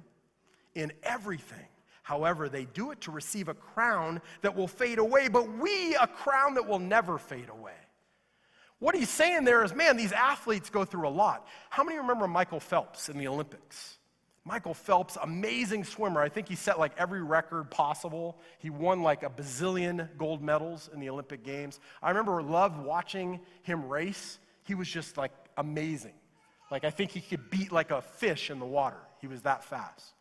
In 0.74 0.92
everything. 1.04 1.68
However, 2.06 2.48
they 2.48 2.66
do 2.66 2.92
it 2.92 3.00
to 3.00 3.10
receive 3.10 3.48
a 3.48 3.54
crown 3.54 4.22
that 4.42 4.54
will 4.54 4.68
fade 4.68 5.00
away, 5.00 5.26
but 5.26 5.58
we 5.58 5.96
a 5.96 6.06
crown 6.06 6.54
that 6.54 6.68
will 6.68 6.78
never 6.78 7.18
fade 7.18 7.48
away. 7.48 7.72
What 8.78 8.94
he's 8.94 9.10
saying 9.10 9.42
there 9.42 9.64
is, 9.64 9.74
man, 9.74 9.96
these 9.96 10.12
athletes 10.12 10.70
go 10.70 10.84
through 10.84 11.08
a 11.08 11.10
lot. 11.10 11.48
How 11.68 11.82
many 11.82 11.98
remember 11.98 12.28
Michael 12.28 12.60
Phelps 12.60 13.08
in 13.08 13.18
the 13.18 13.26
Olympics? 13.26 13.98
Michael 14.44 14.72
Phelps, 14.72 15.18
amazing 15.20 15.82
swimmer. 15.82 16.20
I 16.20 16.28
think 16.28 16.48
he 16.48 16.54
set 16.54 16.78
like 16.78 16.92
every 16.96 17.24
record 17.24 17.72
possible. 17.72 18.38
He 18.60 18.70
won 18.70 19.02
like 19.02 19.24
a 19.24 19.28
bazillion 19.28 20.08
gold 20.16 20.44
medals 20.44 20.88
in 20.94 21.00
the 21.00 21.10
Olympic 21.10 21.42
Games. 21.42 21.80
I 22.00 22.10
remember 22.10 22.40
loved 22.40 22.78
watching 22.78 23.40
him 23.62 23.88
race. 23.88 24.38
He 24.62 24.76
was 24.76 24.88
just 24.88 25.16
like 25.16 25.32
amazing. 25.56 26.14
Like 26.70 26.84
I 26.84 26.90
think 26.90 27.10
he 27.10 27.20
could 27.20 27.50
beat 27.50 27.72
like 27.72 27.90
a 27.90 28.00
fish 28.00 28.48
in 28.48 28.60
the 28.60 28.64
water. 28.64 29.00
He 29.20 29.26
was 29.26 29.42
that 29.42 29.64
fast, 29.64 30.12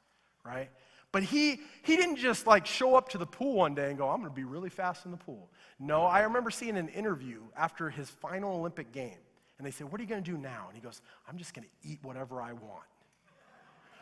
right? 0.43 0.71
But 1.15 1.23
he 1.23 1.61
he 1.83 1.95
didn't 1.95 2.17
just 2.17 2.45
like 2.45 2.65
show 2.65 2.95
up 2.97 3.07
to 3.09 3.17
the 3.17 3.25
pool 3.25 3.53
one 3.53 3.73
day 3.73 3.87
and 3.87 3.97
go, 3.97 4.09
"I'm 4.09 4.19
going 4.19 4.29
to 4.29 4.35
be 4.35 4.43
really 4.43 4.69
fast 4.69 5.05
in 5.05 5.11
the 5.11 5.17
pool." 5.17 5.49
No, 5.79 6.01
I 6.01 6.23
remember 6.23 6.51
seeing 6.51 6.75
an 6.75 6.89
interview 6.89 7.39
after 7.55 7.89
his 7.89 8.09
final 8.09 8.57
Olympic 8.57 8.91
game. 8.91 9.21
And 9.57 9.65
they 9.65 9.71
said, 9.71 9.89
"What 9.89 10.01
are 10.01 10.03
you 10.03 10.09
going 10.09 10.21
to 10.21 10.29
do 10.29 10.37
now?" 10.37 10.65
And 10.67 10.75
he 10.75 10.81
goes, 10.81 10.99
"I'm 11.29 11.37
just 11.37 11.53
going 11.53 11.65
to 11.65 11.89
eat 11.89 11.99
whatever 12.01 12.41
I 12.41 12.51
want." 12.51 12.83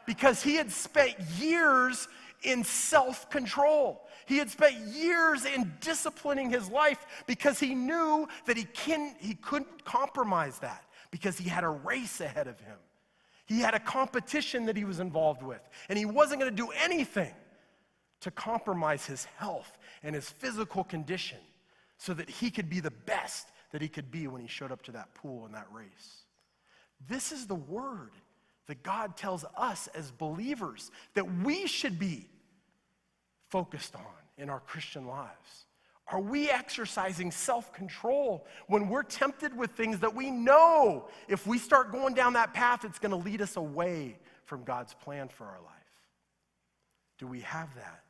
because 0.08 0.42
he 0.42 0.56
had 0.56 0.72
spent 0.72 1.14
years 1.40 2.08
in 2.42 2.64
self 2.64 3.30
control. 3.30 4.08
He 4.26 4.40
had 4.40 4.50
spent 4.50 4.76
years 4.88 5.46
in 5.46 5.72
disciplining 5.82 6.50
his 6.50 6.68
life 6.68 7.06
because 7.28 7.60
he 7.60 7.76
knew 7.76 8.28
that 8.48 8.58
he, 8.58 8.64
can, 8.64 9.16
he 9.20 9.36
couldn't 9.36 9.86
compromise 9.86 10.58
that 10.60 10.84
because 11.12 11.38
he 11.38 11.48
had 11.48 11.64
a 11.64 11.70
race 11.70 12.22
ahead 12.22 12.48
of 12.48 12.60
him. 12.60 12.78
He 13.46 13.60
had 13.60 13.74
a 13.74 13.80
competition 13.80 14.66
that 14.66 14.78
he 14.78 14.86
was 14.86 15.00
involved 15.00 15.44
with, 15.44 15.62
and 15.90 15.98
he 15.98 16.06
wasn't 16.06 16.42
going 16.42 16.52
to 16.52 16.56
do 16.56 16.72
anything 16.72 17.34
to 18.22 18.32
compromise 18.32 19.06
his 19.06 19.26
health 19.38 19.78
and 20.02 20.16
his 20.16 20.30
physical 20.30 20.84
condition 20.84 21.40
so 21.98 22.14
that 22.14 22.30
he 22.30 22.50
could 22.50 22.70
be 22.70 22.80
the 22.80 22.92
best 22.92 23.50
that 23.72 23.82
he 23.82 23.88
could 23.88 24.12
be 24.12 24.28
when 24.28 24.42
he 24.42 24.48
showed 24.48 24.72
up 24.72 24.82
to 24.84 24.92
that 24.94 25.14
pool 25.14 25.46
in 25.46 25.52
that 25.52 25.68
race. 25.72 26.24
This 27.08 27.32
is 27.32 27.48
the 27.48 27.56
word 27.56 28.12
that 28.68 28.82
God 28.84 29.18
tells 29.18 29.44
us 29.58 29.88
as 29.94 30.12
believers 30.12 30.92
that 31.16 31.40
we 31.44 31.68
should 31.68 32.00
be 32.00 32.30
focused 33.50 33.96
on 33.96 34.02
in 34.38 34.50
our 34.50 34.62
Christian 34.62 35.06
lives? 35.06 35.66
Are 36.14 36.22
we 36.22 36.48
exercising 36.48 37.32
self 37.32 37.74
control 37.74 38.46
when 38.68 38.88
we're 38.88 39.02
tempted 39.02 39.58
with 39.58 39.72
things 39.72 40.00
that 40.02 40.14
we 40.14 40.30
know 40.30 41.08
if 41.28 41.48
we 41.48 41.58
start 41.58 41.92
going 41.92 42.14
down 42.14 42.34
that 42.34 42.54
path, 42.54 42.86
it's 42.86 43.00
going 43.00 43.10
to 43.10 43.18
lead 43.18 43.42
us 43.42 43.58
away 43.58 44.20
from 44.46 44.64
God's 44.64 44.94
plan 44.94 45.28
for 45.28 45.46
our 45.46 45.60
life? 45.66 45.74
Do 47.18 47.26
we 47.26 47.40
have 47.40 47.74
that 47.74 48.04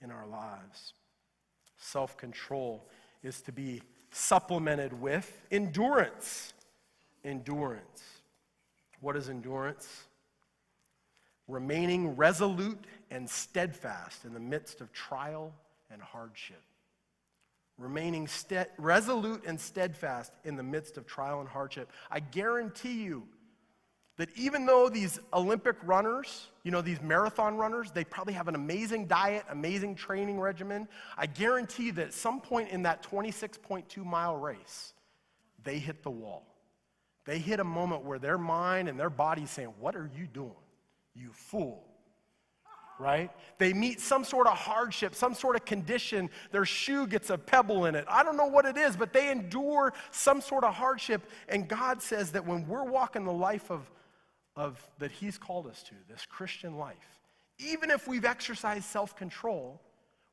in 0.00 0.10
our 0.10 0.26
lives? 0.26 0.94
Self 1.76 2.16
control 2.16 2.88
is 3.22 3.42
to 3.42 3.52
be 3.52 3.82
supplemented 4.10 4.98
with 4.98 5.42
endurance. 5.50 6.54
Endurance. 7.22 8.02
What 9.02 9.14
is 9.14 9.28
endurance? 9.28 10.04
Remaining 11.48 12.16
resolute 12.16 12.82
and 13.10 13.28
steadfast 13.28 14.24
in 14.24 14.32
the 14.32 14.40
midst 14.40 14.80
of 14.80 14.90
trial 14.94 15.52
and 15.90 16.00
hardship. 16.00 16.62
Remaining 17.82 18.28
ste- 18.28 18.70
resolute 18.78 19.44
and 19.46 19.60
steadfast 19.60 20.32
in 20.44 20.56
the 20.56 20.62
midst 20.62 20.96
of 20.96 21.06
trial 21.06 21.40
and 21.40 21.48
hardship. 21.48 21.90
I 22.10 22.20
guarantee 22.20 23.02
you 23.02 23.26
that 24.16 24.28
even 24.36 24.66
though 24.66 24.88
these 24.88 25.18
Olympic 25.32 25.76
runners, 25.82 26.48
you 26.62 26.70
know, 26.70 26.82
these 26.82 27.00
marathon 27.00 27.56
runners, 27.56 27.90
they 27.90 28.04
probably 28.04 28.34
have 28.34 28.46
an 28.48 28.54
amazing 28.54 29.06
diet, 29.06 29.44
amazing 29.50 29.94
training 29.94 30.38
regimen. 30.38 30.86
I 31.16 31.26
guarantee 31.26 31.90
that 31.92 32.06
at 32.08 32.14
some 32.14 32.40
point 32.40 32.68
in 32.70 32.82
that 32.82 33.02
26.2 33.02 34.04
mile 34.04 34.36
race, 34.36 34.92
they 35.64 35.78
hit 35.78 36.02
the 36.02 36.10
wall. 36.10 36.46
They 37.24 37.38
hit 37.38 37.60
a 37.60 37.64
moment 37.64 38.04
where 38.04 38.18
their 38.18 38.38
mind 38.38 38.88
and 38.88 38.98
their 38.98 39.10
body 39.10 39.46
saying, 39.46 39.72
What 39.78 39.96
are 39.96 40.10
you 40.16 40.26
doing, 40.26 40.52
you 41.14 41.30
fool? 41.32 41.91
Right? 42.98 43.30
They 43.58 43.72
meet 43.72 44.00
some 44.00 44.24
sort 44.24 44.46
of 44.46 44.56
hardship, 44.56 45.14
some 45.14 45.34
sort 45.34 45.56
of 45.56 45.64
condition. 45.64 46.30
Their 46.50 46.64
shoe 46.64 47.06
gets 47.06 47.30
a 47.30 47.38
pebble 47.38 47.86
in 47.86 47.94
it. 47.94 48.04
I 48.08 48.22
don't 48.22 48.36
know 48.36 48.46
what 48.46 48.64
it 48.64 48.76
is, 48.76 48.96
but 48.96 49.12
they 49.12 49.30
endure 49.30 49.92
some 50.10 50.40
sort 50.40 50.64
of 50.64 50.74
hardship. 50.74 51.22
And 51.48 51.68
God 51.68 52.02
says 52.02 52.32
that 52.32 52.46
when 52.46 52.66
we're 52.66 52.84
walking 52.84 53.24
the 53.24 53.32
life 53.32 53.70
of, 53.70 53.90
of 54.56 54.80
that 54.98 55.10
He's 55.10 55.38
called 55.38 55.66
us 55.66 55.82
to, 55.84 55.94
this 56.08 56.26
Christian 56.26 56.76
life, 56.76 56.96
even 57.58 57.90
if 57.90 58.08
we've 58.08 58.24
exercised 58.24 58.84
self 58.84 59.16
control, 59.16 59.80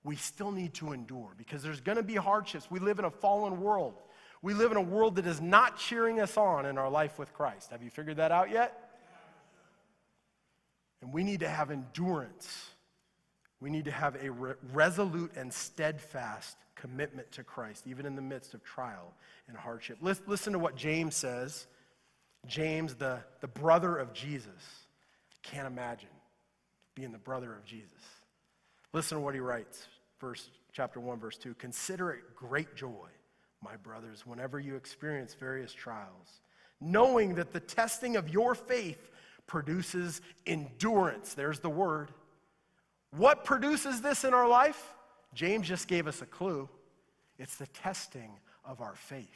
we 0.03 0.15
still 0.15 0.51
need 0.51 0.73
to 0.75 0.93
endure 0.93 1.33
because 1.37 1.61
there's 1.61 1.81
going 1.81 1.97
to 1.97 2.03
be 2.03 2.15
hardships. 2.15 2.71
We 2.71 2.79
live 2.79 2.99
in 2.99 3.05
a 3.05 3.11
fallen 3.11 3.59
world. 3.61 3.95
We 4.41 4.53
live 4.53 4.71
in 4.71 4.77
a 4.77 4.81
world 4.81 5.15
that 5.15 5.27
is 5.27 5.41
not 5.41 5.77
cheering 5.77 6.21
us 6.21 6.37
on 6.37 6.65
in 6.65 6.77
our 6.77 6.89
life 6.89 7.19
with 7.19 7.33
Christ. 7.33 7.71
Have 7.71 7.83
you 7.83 7.89
figured 7.89 8.17
that 8.17 8.31
out 8.31 8.49
yet? 8.49 8.88
And 11.01 11.13
we 11.13 11.23
need 11.23 11.39
to 11.41 11.49
have 11.49 11.71
endurance. 11.71 12.69
We 13.59 13.69
need 13.69 13.85
to 13.85 13.91
have 13.91 14.17
a 14.21 14.29
re- 14.29 14.53
resolute 14.73 15.31
and 15.35 15.53
steadfast 15.53 16.57
commitment 16.75 17.31
to 17.33 17.43
Christ, 17.43 17.87
even 17.87 18.05
in 18.05 18.15
the 18.15 18.21
midst 18.21 18.53
of 18.53 18.63
trial 18.63 19.13
and 19.47 19.57
hardship. 19.57 19.97
Listen 20.01 20.53
to 20.53 20.59
what 20.59 20.75
James 20.75 21.15
says. 21.15 21.67
James, 22.45 22.95
the, 22.95 23.19
the 23.41 23.47
brother 23.47 23.97
of 23.97 24.13
Jesus. 24.13 24.85
Can't 25.43 25.67
imagine 25.67 26.09
being 26.95 27.11
the 27.11 27.17
brother 27.17 27.53
of 27.53 27.65
Jesus. 27.65 27.89
Listen 28.93 29.17
to 29.17 29.23
what 29.23 29.33
he 29.33 29.39
writes, 29.39 29.87
verse, 30.19 30.49
chapter 30.71 30.99
1, 30.99 31.19
verse 31.19 31.37
2. 31.37 31.53
Consider 31.55 32.11
it 32.11 32.35
great 32.35 32.75
joy, 32.75 33.07
my 33.61 33.75
brothers, 33.77 34.25
whenever 34.25 34.59
you 34.59 34.75
experience 34.75 35.33
various 35.33 35.73
trials, 35.73 36.41
knowing 36.81 37.35
that 37.35 37.53
the 37.53 37.59
testing 37.59 38.15
of 38.15 38.29
your 38.29 38.55
faith 38.55 39.11
produces 39.49 40.21
endurance. 40.45 41.33
There's 41.33 41.59
the 41.59 41.69
word. 41.69 42.11
What 43.17 43.43
produces 43.43 44.01
this 44.01 44.23
in 44.23 44.33
our 44.33 44.47
life? 44.47 44.93
James 45.33 45.67
just 45.67 45.87
gave 45.87 46.07
us 46.07 46.21
a 46.21 46.25
clue. 46.25 46.69
It's 47.37 47.57
the 47.57 47.67
testing 47.67 48.31
of 48.63 48.79
our 48.79 48.95
faith. 48.95 49.27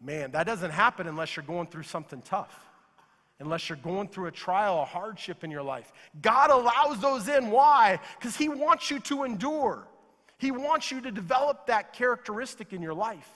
Man, 0.00 0.30
that 0.30 0.46
doesn't 0.46 0.70
happen 0.70 1.08
unless 1.08 1.34
you're 1.34 1.44
going 1.44 1.66
through 1.66 1.82
something 1.82 2.22
tough, 2.22 2.54
unless 3.40 3.68
you're 3.68 3.78
going 3.78 4.08
through 4.08 4.26
a 4.26 4.30
trial, 4.32 4.80
a 4.80 4.84
hardship 4.84 5.42
in 5.42 5.50
your 5.50 5.62
life. 5.62 5.92
God 6.22 6.50
allows 6.50 7.00
those 7.00 7.26
in. 7.26 7.50
Why? 7.50 7.98
Because 8.18 8.36
He 8.36 8.48
wants 8.48 8.92
you 8.92 9.00
to 9.00 9.24
endure, 9.24 9.88
He 10.38 10.52
wants 10.52 10.92
you 10.92 11.00
to 11.00 11.10
develop 11.10 11.66
that 11.66 11.92
characteristic 11.92 12.72
in 12.72 12.80
your 12.80 12.94
life. 12.94 13.28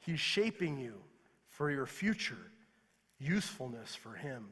He's 0.00 0.20
shaping 0.20 0.78
you 0.78 0.96
for 1.46 1.70
your 1.70 1.86
future 1.86 2.50
usefulness 3.18 3.94
for 3.94 4.14
him. 4.14 4.46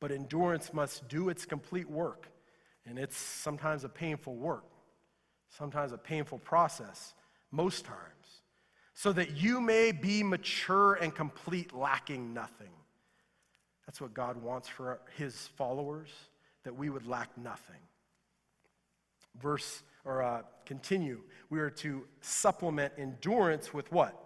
But 0.00 0.12
endurance 0.12 0.72
must 0.72 1.08
do 1.08 1.28
its 1.28 1.44
complete 1.46 1.88
work, 1.88 2.28
and 2.84 2.98
it's 2.98 3.16
sometimes 3.16 3.84
a 3.84 3.88
painful 3.88 4.36
work, 4.36 4.64
sometimes 5.48 5.92
a 5.92 5.98
painful 5.98 6.38
process, 6.38 7.14
most 7.50 7.84
times, 7.84 8.42
so 8.94 9.12
that 9.12 9.36
you 9.36 9.60
may 9.60 9.92
be 9.92 10.22
mature 10.22 10.94
and 10.94 11.14
complete, 11.14 11.74
lacking 11.74 12.34
nothing. 12.34 12.72
That's 13.86 14.00
what 14.00 14.12
God 14.12 14.42
wants 14.42 14.68
for 14.68 15.00
his 15.16 15.46
followers, 15.56 16.10
that 16.64 16.74
we 16.74 16.90
would 16.90 17.06
lack 17.06 17.36
nothing. 17.38 17.80
Verse, 19.40 19.82
or 20.04 20.22
uh, 20.22 20.42
continue, 20.64 21.22
we 21.48 21.60
are 21.60 21.70
to 21.70 22.06
supplement 22.20 22.92
endurance 22.98 23.72
with 23.72 23.90
what? 23.92 24.25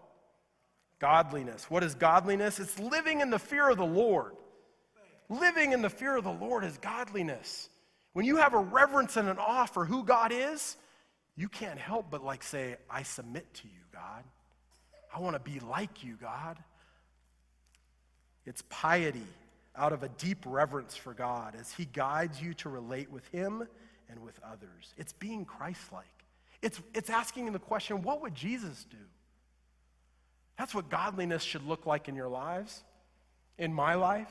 Godliness. 1.01 1.69
What 1.71 1.83
is 1.83 1.95
godliness? 1.95 2.61
It's 2.61 2.79
living 2.79 3.21
in 3.21 3.31
the 3.31 3.39
fear 3.39 3.69
of 3.69 3.79
the 3.79 3.87
Lord. 3.87 4.33
Living 5.29 5.73
in 5.73 5.83
the 5.83 5.91
fear 5.91 6.17
of 6.17 6.25
the 6.25 6.33
Lord 6.33 6.65
is 6.65 6.77
godliness. 6.79 7.69
When 8.13 8.27
you 8.27 8.37
have 8.37 8.55
a 8.55 8.59
reverence 8.59 9.17
and 9.17 9.29
an 9.29 9.39
awe 9.39 9.67
for 9.67 9.85
who 9.85 10.05
God 10.05 10.33
is, 10.33 10.77
you 11.37 11.49
can't 11.49 11.79
help 11.79 12.11
but 12.11 12.25
like 12.25 12.43
say, 12.43 12.77
I 12.91 13.03
submit 13.03 13.53
to 13.55 13.69
you, 13.69 13.81
God. 13.93 14.25
I 15.15 15.21
want 15.21 15.35
to 15.35 15.41
be 15.41 15.59
like 15.61 16.05
you, 16.05 16.17
God. 16.21 16.59
It's 18.45 18.63
piety 18.69 19.27
out 19.77 19.93
of 19.93 20.03
a 20.03 20.09
deep 20.09 20.45
reverence 20.45 20.97
for 20.97 21.15
God 21.15 21.55
as 21.59 21.73
He 21.73 21.85
guides 21.85 22.43
you 22.43 22.53
to 22.55 22.69
relate 22.69 23.11
with 23.11 23.27
Him 23.29 23.67
and 24.09 24.23
with 24.23 24.39
others. 24.45 24.93
It's 24.97 25.13
being 25.13 25.45
Christ 25.45 25.93
like. 25.93 26.05
It's, 26.63 26.81
it's 26.95 27.09
asking 27.09 27.53
the 27.53 27.59
question, 27.59 28.03
what 28.03 28.21
would 28.21 28.35
Jesus 28.35 28.85
do? 28.91 28.97
That's 30.61 30.75
what 30.75 30.91
godliness 30.91 31.43
should 31.43 31.67
look 31.67 31.87
like 31.87 32.07
in 32.07 32.15
your 32.15 32.29
lives, 32.29 32.83
in 33.57 33.73
my 33.73 33.95
life, 33.95 34.29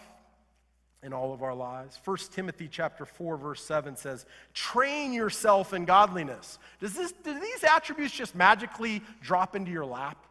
in 1.01 1.11
all 1.11 1.33
of 1.33 1.41
our 1.41 1.55
lives. 1.55 1.99
1 2.05 2.17
Timothy 2.31 2.67
chapter 2.67 3.03
4 3.03 3.35
verse 3.35 3.65
7 3.65 3.95
says, 3.95 4.27
"Train 4.53 5.11
yourself 5.11 5.73
in 5.73 5.85
godliness." 5.85 6.59
Does 6.79 6.93
this 6.93 7.13
do 7.13 7.39
these 7.39 7.63
attributes 7.63 8.13
just 8.13 8.35
magically 8.35 8.99
drop 9.21 9.55
into 9.55 9.71
your 9.71 9.87
lap? 9.87 10.23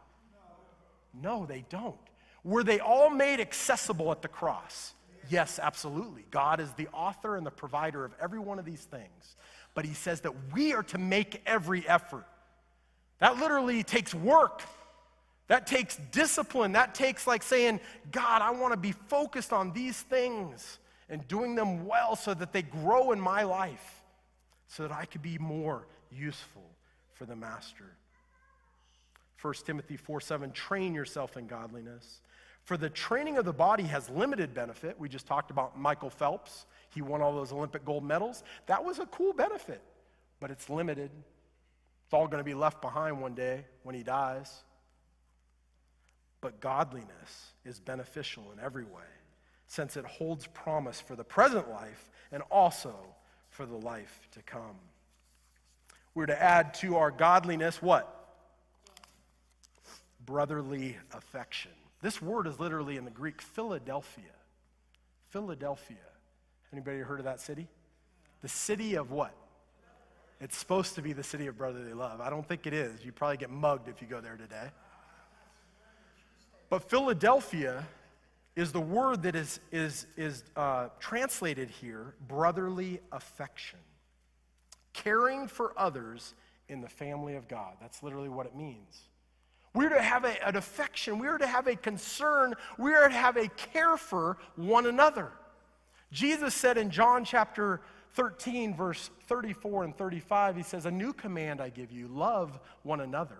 No, 1.12 1.46
they 1.46 1.62
don't. 1.62 1.98
Were 2.44 2.62
they 2.62 2.78
all 2.78 3.10
made 3.10 3.40
accessible 3.40 4.12
at 4.12 4.22
the 4.22 4.28
cross? 4.28 4.94
Yes, 5.28 5.58
absolutely. 5.58 6.26
God 6.30 6.60
is 6.60 6.72
the 6.74 6.86
author 6.92 7.34
and 7.34 7.44
the 7.44 7.50
provider 7.50 8.04
of 8.04 8.14
every 8.20 8.38
one 8.38 8.60
of 8.60 8.64
these 8.64 8.84
things. 8.84 9.34
But 9.74 9.84
he 9.84 9.94
says 9.94 10.20
that 10.20 10.52
we 10.52 10.74
are 10.74 10.84
to 10.84 10.98
make 10.98 11.42
every 11.44 11.88
effort. 11.88 12.24
That 13.18 13.38
literally 13.38 13.82
takes 13.82 14.14
work. 14.14 14.62
That 15.48 15.66
takes 15.66 15.96
discipline. 16.12 16.72
That 16.72 16.94
takes 16.94 17.26
like 17.26 17.42
saying, 17.42 17.80
God, 18.12 18.42
I 18.42 18.50
want 18.50 18.72
to 18.72 18.78
be 18.78 18.92
focused 18.92 19.52
on 19.52 19.72
these 19.72 20.00
things 20.00 20.78
and 21.08 21.26
doing 21.26 21.54
them 21.54 21.86
well 21.86 22.16
so 22.16 22.34
that 22.34 22.52
they 22.52 22.62
grow 22.62 23.12
in 23.12 23.20
my 23.20 23.42
life, 23.42 24.02
so 24.66 24.82
that 24.82 24.92
I 24.92 25.06
could 25.06 25.22
be 25.22 25.38
more 25.38 25.86
useful 26.10 26.64
for 27.14 27.24
the 27.24 27.34
master. 27.34 27.96
1 29.40 29.54
Timothy 29.64 29.96
4 29.96 30.20
7, 30.20 30.52
train 30.52 30.94
yourself 30.94 31.36
in 31.36 31.46
godliness. 31.46 32.20
For 32.64 32.76
the 32.76 32.90
training 32.90 33.38
of 33.38 33.46
the 33.46 33.52
body 33.52 33.84
has 33.84 34.10
limited 34.10 34.52
benefit. 34.52 35.00
We 35.00 35.08
just 35.08 35.26
talked 35.26 35.50
about 35.50 35.78
Michael 35.78 36.10
Phelps. 36.10 36.66
He 36.90 37.00
won 37.00 37.22
all 37.22 37.34
those 37.34 37.50
Olympic 37.50 37.82
gold 37.86 38.04
medals. 38.04 38.42
That 38.66 38.84
was 38.84 38.98
a 38.98 39.06
cool 39.06 39.32
benefit, 39.32 39.80
but 40.40 40.50
it's 40.50 40.68
limited. 40.68 41.10
It's 42.04 42.12
all 42.12 42.26
going 42.26 42.40
to 42.40 42.44
be 42.44 42.52
left 42.52 42.82
behind 42.82 43.22
one 43.22 43.34
day 43.34 43.64
when 43.84 43.94
he 43.94 44.02
dies. 44.02 44.64
But 46.40 46.60
godliness 46.60 47.52
is 47.64 47.80
beneficial 47.80 48.52
in 48.52 48.60
every 48.60 48.84
way, 48.84 49.10
since 49.66 49.96
it 49.96 50.04
holds 50.04 50.46
promise 50.46 51.00
for 51.00 51.16
the 51.16 51.24
present 51.24 51.68
life 51.68 52.10
and 52.30 52.42
also 52.50 52.94
for 53.50 53.66
the 53.66 53.76
life 53.76 54.28
to 54.32 54.42
come. 54.42 54.76
We're 56.14 56.26
to 56.26 56.42
add 56.42 56.74
to 56.74 56.96
our 56.96 57.10
godliness 57.10 57.82
what? 57.82 58.14
Brotherly 60.24 60.96
affection. 61.12 61.72
This 62.02 62.22
word 62.22 62.46
is 62.46 62.60
literally 62.60 62.96
in 62.96 63.04
the 63.04 63.10
Greek 63.10 63.42
Philadelphia. 63.42 64.24
Philadelphia. 65.30 65.96
Anybody 66.72 66.98
heard 66.98 67.18
of 67.18 67.24
that 67.24 67.40
city? 67.40 67.66
The 68.42 68.48
city 68.48 68.94
of 68.94 69.10
what? 69.10 69.34
It's 70.40 70.56
supposed 70.56 70.94
to 70.94 71.02
be 71.02 71.12
the 71.12 71.24
city 71.24 71.48
of 71.48 71.58
brotherly 71.58 71.94
love. 71.94 72.20
I 72.20 72.30
don't 72.30 72.46
think 72.46 72.66
it 72.66 72.72
is. 72.72 73.04
You 73.04 73.10
probably 73.10 73.38
get 73.38 73.50
mugged 73.50 73.88
if 73.88 74.00
you 74.00 74.06
go 74.06 74.20
there 74.20 74.36
today. 74.36 74.70
But 76.70 76.88
Philadelphia 76.88 77.86
is 78.56 78.72
the 78.72 78.80
word 78.80 79.22
that 79.22 79.34
is, 79.34 79.60
is, 79.72 80.06
is 80.16 80.44
uh, 80.56 80.88
translated 80.98 81.70
here 81.70 82.14
brotherly 82.26 83.00
affection. 83.12 83.78
Caring 84.92 85.46
for 85.46 85.72
others 85.76 86.34
in 86.68 86.80
the 86.80 86.88
family 86.88 87.36
of 87.36 87.48
God. 87.48 87.74
That's 87.80 88.02
literally 88.02 88.28
what 88.28 88.46
it 88.46 88.56
means. 88.56 89.02
We're 89.74 89.90
to 89.90 90.02
have 90.02 90.24
a, 90.24 90.46
an 90.46 90.56
affection, 90.56 91.18
we 91.18 91.28
are 91.28 91.38
to 91.38 91.46
have 91.46 91.66
a 91.66 91.76
concern, 91.76 92.54
we 92.78 92.94
are 92.94 93.08
to 93.08 93.14
have 93.14 93.36
a 93.36 93.48
care 93.48 93.96
for 93.96 94.38
one 94.56 94.86
another. 94.86 95.30
Jesus 96.10 96.54
said 96.54 96.78
in 96.78 96.90
John 96.90 97.24
chapter 97.24 97.80
13, 98.14 98.74
verse 98.74 99.10
34 99.28 99.84
and 99.84 99.96
35, 99.96 100.56
he 100.56 100.62
says, 100.62 100.86
A 100.86 100.90
new 100.90 101.12
command 101.12 101.60
I 101.60 101.68
give 101.68 101.92
you 101.92 102.08
love 102.08 102.58
one 102.82 103.00
another 103.00 103.38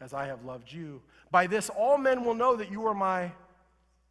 as 0.00 0.12
I 0.12 0.26
have 0.26 0.44
loved 0.44 0.72
you. 0.72 1.02
By 1.30 1.46
this, 1.46 1.68
all 1.68 1.98
men 1.98 2.24
will 2.24 2.34
know 2.34 2.56
that 2.56 2.70
you 2.70 2.86
are 2.86 2.94
my 2.94 3.32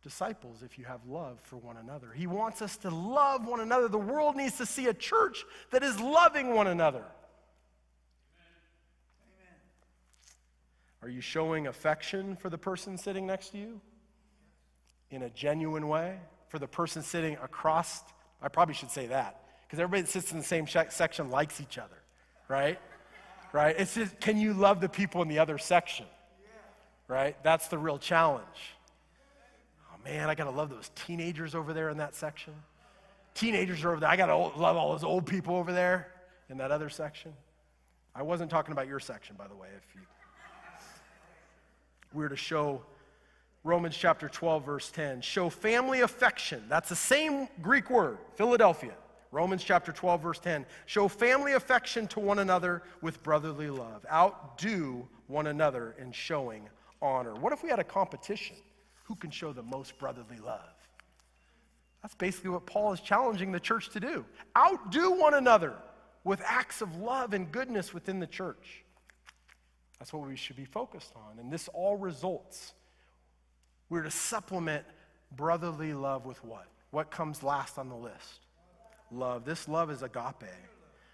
disciples 0.03 0.63
if 0.63 0.79
you 0.79 0.85
have 0.85 1.05
love 1.05 1.39
for 1.41 1.57
one 1.57 1.77
another. 1.77 2.11
He 2.15 2.27
wants 2.27 2.61
us 2.61 2.77
to 2.77 2.89
love 2.89 3.45
one 3.45 3.59
another. 3.59 3.87
The 3.87 3.97
world 3.97 4.35
needs 4.35 4.57
to 4.57 4.65
see 4.65 4.87
a 4.87 4.93
church 4.93 5.45
that 5.71 5.83
is 5.83 5.99
loving 5.99 6.55
one 6.55 6.67
another. 6.67 7.03
Are 11.03 11.09
you 11.09 11.21
showing 11.21 11.67
affection 11.67 12.35
for 12.35 12.49
the 12.49 12.57
person 12.57 12.97
sitting 12.97 13.25
next 13.25 13.49
to 13.49 13.57
you? 13.57 13.81
In 15.09 15.23
a 15.23 15.29
genuine 15.29 15.87
way? 15.87 16.19
For 16.47 16.59
the 16.59 16.67
person 16.67 17.01
sitting 17.01 17.33
across, 17.41 18.01
I 18.41 18.49
probably 18.49 18.75
should 18.75 18.91
say 18.91 19.07
that, 19.07 19.43
because 19.63 19.79
everybody 19.79 20.01
that 20.01 20.11
sits 20.11 20.31
in 20.31 20.37
the 20.37 20.43
same 20.43 20.67
section 20.67 21.29
likes 21.29 21.61
each 21.61 21.77
other, 21.77 21.97
right? 22.47 22.79
Right? 23.53 23.75
It's 23.77 23.95
just, 23.95 24.19
can 24.19 24.37
you 24.37 24.53
love 24.53 24.79
the 24.79 24.89
people 24.89 25.21
in 25.21 25.27
the 25.27 25.39
other 25.39 25.57
section? 25.57 26.05
Right? 27.07 27.35
That's 27.43 27.67
the 27.67 27.77
real 27.77 27.97
challenge. 27.97 28.45
Oh 29.91 29.97
man, 30.05 30.29
I 30.29 30.35
gotta 30.35 30.51
love 30.51 30.69
those 30.69 30.89
teenagers 30.95 31.53
over 31.53 31.73
there 31.73 31.89
in 31.89 31.97
that 31.97 32.15
section. 32.15 32.53
Teenagers 33.33 33.83
are 33.83 33.91
over 33.91 33.99
there. 33.99 34.09
I 34.09 34.15
gotta 34.15 34.35
love 34.35 34.77
all 34.77 34.91
those 34.91 35.03
old 35.03 35.25
people 35.25 35.55
over 35.55 35.73
there 35.73 36.07
in 36.49 36.57
that 36.57 36.71
other 36.71 36.89
section. 36.89 37.33
I 38.15 38.23
wasn't 38.23 38.49
talking 38.49 38.71
about 38.71 38.87
your 38.87 38.99
section, 38.99 39.35
by 39.37 39.47
the 39.47 39.55
way, 39.55 39.67
if 39.77 39.95
you 39.95 40.01
we're 42.13 42.27
to 42.27 42.35
show 42.35 42.81
Romans 43.63 43.95
chapter 43.95 44.27
12, 44.27 44.65
verse 44.65 44.91
10. 44.91 45.21
Show 45.21 45.49
family 45.49 46.01
affection. 46.01 46.63
That's 46.67 46.89
the 46.89 46.95
same 46.95 47.47
Greek 47.61 47.89
word, 47.89 48.17
Philadelphia. 48.35 48.93
Romans 49.31 49.63
chapter 49.63 49.91
12, 49.91 50.21
verse 50.21 50.39
10. 50.39 50.65
Show 50.85 51.07
family 51.07 51.53
affection 51.53 52.07
to 52.07 52.19
one 52.19 52.39
another 52.39 52.83
with 53.01 53.23
brotherly 53.23 53.69
love. 53.69 54.05
Outdo 54.11 55.07
one 55.27 55.47
another 55.47 55.95
in 55.97 56.11
showing 56.11 56.67
honor. 57.01 57.33
What 57.33 57.53
if 57.53 57.63
we 57.63 57.69
had 57.69 57.79
a 57.79 57.83
competition? 57.83 58.57
Who 59.05 59.15
can 59.15 59.31
show 59.31 59.53
the 59.53 59.63
most 59.63 59.97
brotherly 59.97 60.37
love? 60.43 60.59
That's 62.01 62.15
basically 62.15 62.49
what 62.49 62.65
Paul 62.65 62.93
is 62.93 62.99
challenging 62.99 63.51
the 63.51 63.59
church 63.59 63.89
to 63.91 63.99
do. 63.99 64.25
Outdo 64.57 65.11
one 65.11 65.35
another 65.35 65.75
with 66.23 66.41
acts 66.45 66.81
of 66.81 66.97
love 66.97 67.33
and 67.33 67.51
goodness 67.51 67.93
within 67.93 68.19
the 68.19 68.27
church. 68.27 68.83
That's 69.99 70.11
what 70.11 70.27
we 70.27 70.35
should 70.35 70.55
be 70.55 70.65
focused 70.65 71.13
on. 71.15 71.39
And 71.39 71.51
this 71.51 71.69
all 71.73 71.95
results. 71.95 72.73
We're 73.89 74.03
to 74.03 74.11
supplement 74.11 74.83
brotherly 75.35 75.93
love 75.93 76.25
with 76.25 76.43
what? 76.43 76.65
What 76.89 77.11
comes 77.11 77.43
last 77.43 77.77
on 77.77 77.87
the 77.87 77.95
list? 77.95 78.39
Love. 79.11 79.45
This 79.45 79.67
love 79.67 79.91
is 79.91 80.01
agape. 80.03 80.49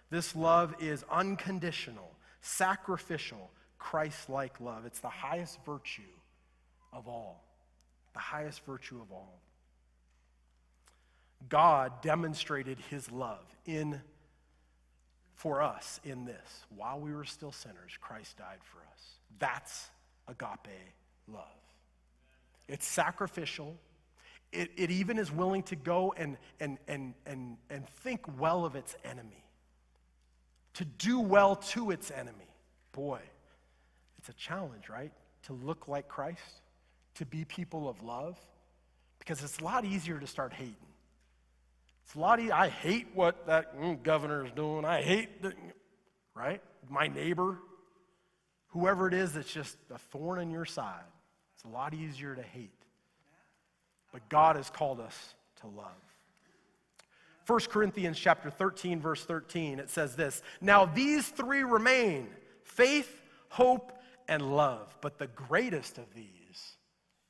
This 0.10 0.36
love 0.36 0.76
is 0.80 1.04
unconditional, 1.12 2.12
sacrificial, 2.42 3.50
Christ 3.80 4.30
like 4.30 4.60
love. 4.62 4.86
It's 4.86 5.00
the 5.00 5.10
highest 5.10 5.60
virtue 5.66 6.02
of 6.94 7.08
all. 7.08 7.44
The 8.14 8.20
highest 8.20 8.66
virtue 8.66 9.02
of 9.02 9.12
all. 9.12 9.40
God 11.50 12.02
demonstrated 12.02 12.80
his 12.90 13.12
love 13.12 13.46
in 13.66 14.02
for 15.36 15.62
us 15.62 16.00
in 16.04 16.26
this. 16.26 16.66
While 16.76 17.00
we 17.00 17.14
were 17.14 17.26
still 17.26 17.52
sinners, 17.52 17.92
Christ 18.02 18.38
died 18.38 18.60
for 18.64 18.80
us. 18.80 19.20
That's 19.38 19.90
agape 20.28 20.94
love. 21.28 21.44
It's 22.68 22.88
sacrificial. 22.88 23.78
It, 24.52 24.72
it 24.78 24.92
even 24.92 25.18
is 25.18 25.32
willing 25.32 25.64
to 25.64 25.76
go 25.76 26.14
and, 26.16 26.38
and, 26.60 26.78
and, 26.88 27.14
and, 27.26 27.58
and 27.70 27.88
think 27.88 28.22
well 28.40 28.66
of 28.66 28.76
its 28.76 28.96
enemy, 29.04 29.44
to 30.76 30.86
do 30.86 31.20
well 31.20 31.56
to 31.56 31.92
its 31.92 32.12
enemy. 32.12 32.54
Boy, 32.94 33.20
it's 34.18 34.30
a 34.30 34.34
challenge, 34.34 34.90
right? 34.90 35.12
To 35.44 35.54
look 35.54 35.88
like 35.88 36.08
Christ, 36.08 36.62
to 37.16 37.26
be 37.26 37.46
people 37.46 37.90
of 37.90 38.02
love, 38.02 38.38
because 39.20 39.44
it's 39.44 39.60
a 39.60 39.64
lot 39.64 39.84
easier 39.84 40.20
to 40.20 40.28
start 40.28 40.54
hating. 40.54 40.76
It's 42.06 42.16
a 42.16 42.20
lot 42.20 42.40
easier. 42.40 42.54
I 42.54 42.70
hate 42.70 43.08
what 43.14 43.48
that 43.48 43.78
mm, 43.78 44.02
governor 44.02 44.46
is 44.46 44.52
doing. 44.54 44.86
I 44.86 45.02
hate, 45.02 45.42
the, 45.42 45.54
right? 46.34 46.62
My 46.90 47.08
neighbor, 47.08 47.58
whoever 48.68 49.10
it 49.10 49.14
is 49.14 49.34
that's 49.34 49.52
just 49.52 49.76
a 49.94 49.98
thorn 49.98 50.40
in 50.40 50.50
your 50.50 50.64
side. 50.64 51.04
It's 51.56 51.66
a 51.66 51.68
lot 51.68 51.94
easier 51.94 52.34
to 52.34 52.42
hate. 52.42 52.72
But 54.12 54.28
God 54.30 54.56
has 54.56 54.70
called 54.70 55.00
us 55.00 55.36
to 55.62 55.68
love. 55.68 55.92
1 57.46 57.60
Corinthians 57.70 58.20
chapter 58.20 58.50
13 58.50 59.00
verse 59.00 59.24
13 59.24 59.80
it 59.80 59.90
says 59.90 60.16
this, 60.16 60.42
"Now 60.60 60.86
these 60.86 61.30
three 61.30 61.64
remain: 61.64 62.36
faith, 62.64 63.22
hope, 63.50 63.94
and 64.28 64.56
love, 64.56 64.96
but 65.02 65.18
the 65.18 65.28
greatest 65.28 65.98
of 65.98 66.14
these 66.14 66.78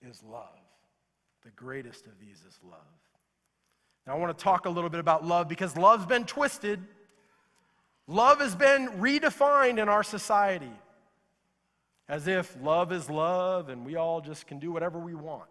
is 0.01 0.23
love." 0.23 0.59
The 1.43 1.51
greatest 1.51 2.07
of 2.07 2.19
these 2.19 2.43
is 2.45 2.59
love. 2.61 2.79
Now, 4.05 4.15
I 4.15 4.17
want 4.17 4.37
to 4.37 4.43
talk 4.43 4.65
a 4.65 4.69
little 4.69 4.89
bit 4.89 4.99
about 4.99 5.25
love 5.25 5.47
because 5.47 5.77
love's 5.77 6.05
been 6.05 6.25
twisted. 6.25 6.85
Love 8.07 8.39
has 8.39 8.55
been 8.55 8.87
redefined 8.99 9.81
in 9.81 9.87
our 9.87 10.03
society 10.03 10.71
as 12.09 12.27
if 12.27 12.55
love 12.61 12.91
is 12.91 13.09
love 13.09 13.69
and 13.69 13.85
we 13.85 13.95
all 13.95 14.21
just 14.21 14.47
can 14.47 14.59
do 14.59 14.71
whatever 14.71 14.97
we 14.97 15.13
want. 15.13 15.49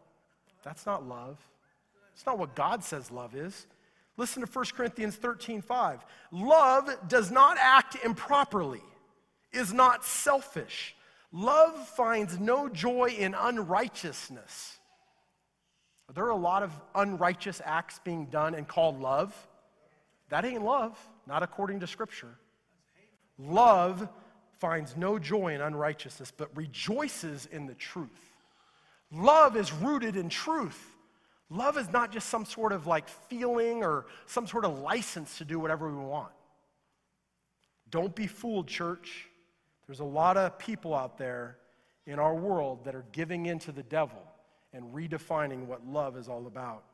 That's 0.62 0.87
not 0.87 1.07
love. 1.07 1.38
It's 2.14 2.27
not 2.27 2.38
what 2.38 2.55
God 2.55 2.83
says 2.83 3.11
love 3.11 3.35
is. 3.35 3.66
Listen 4.16 4.45
to 4.45 4.51
1 4.51 4.64
Corinthians 4.75 5.16
13 5.16 5.61
5. 5.61 6.05
Love 6.33 6.90
does 7.09 7.31
not 7.31 7.59
act 7.61 7.97
improperly, 8.05 8.83
is 9.53 9.73
not 9.73 10.05
selfish. 10.05 10.95
Love 11.33 11.77
finds 11.88 12.38
no 12.38 12.69
joy 12.69 13.14
in 13.19 13.35
unrighteousness 13.35 14.77
are 16.09 16.12
there 16.12 16.29
a 16.29 16.37
lot 16.37 16.62
of 16.62 16.73
unrighteous 16.95 17.61
acts 17.64 18.01
being 18.05 18.27
done 18.27 18.55
and 18.55 18.66
called 18.66 19.01
love? 19.01 19.35
That 20.29 20.45
ain't 20.45 20.64
love, 20.64 20.97
not 21.27 21.42
according 21.42 21.81
to 21.81 21.87
Scripture. 21.87 22.38
Love 23.38 24.09
finds 24.59 24.97
no 24.97 25.19
joy 25.19 25.55
in 25.55 25.61
unrighteousness, 25.61 26.33
but 26.37 26.57
rejoices 26.57 27.47
in 27.47 27.66
the 27.66 27.75
truth. 27.75 28.36
Love 29.12 29.57
is 29.57 29.73
rooted 29.73 30.16
in 30.16 30.29
truth. 30.29 30.97
Love 31.49 31.79
is 31.79 31.90
not 31.92 32.12
just 32.12 32.29
some 32.29 32.45
sort 32.45 32.73
of 32.73 32.87
like 32.87 33.09
feeling 33.09 33.85
or 33.85 34.07
some 34.27 34.47
sort 34.47 34.64
of 34.64 34.81
license 34.81 35.38
to 35.38 35.45
do 35.45 35.61
whatever 35.61 35.88
we 35.88 36.05
want. 36.05 36.33
Don't 37.90 38.14
be 38.14 38.27
fooled, 38.27 38.66
church. 38.66 39.29
There's 39.87 40.01
a 40.01 40.05
lot 40.05 40.37
of 40.37 40.59
people 40.59 40.95
out 40.95 41.19
there 41.19 41.59
in 42.07 42.19
our 42.19 42.35
world 42.35 42.85
that 42.85 42.95
are 42.95 43.05
giving 43.12 43.47
in 43.47 43.59
to 43.61 43.73
the 43.73 43.85
devil 43.85 44.23
and 44.73 44.92
redefining 44.92 45.66
what 45.66 45.87
love 45.87 46.16
is 46.16 46.29
all 46.29 46.47
about. 46.47 46.85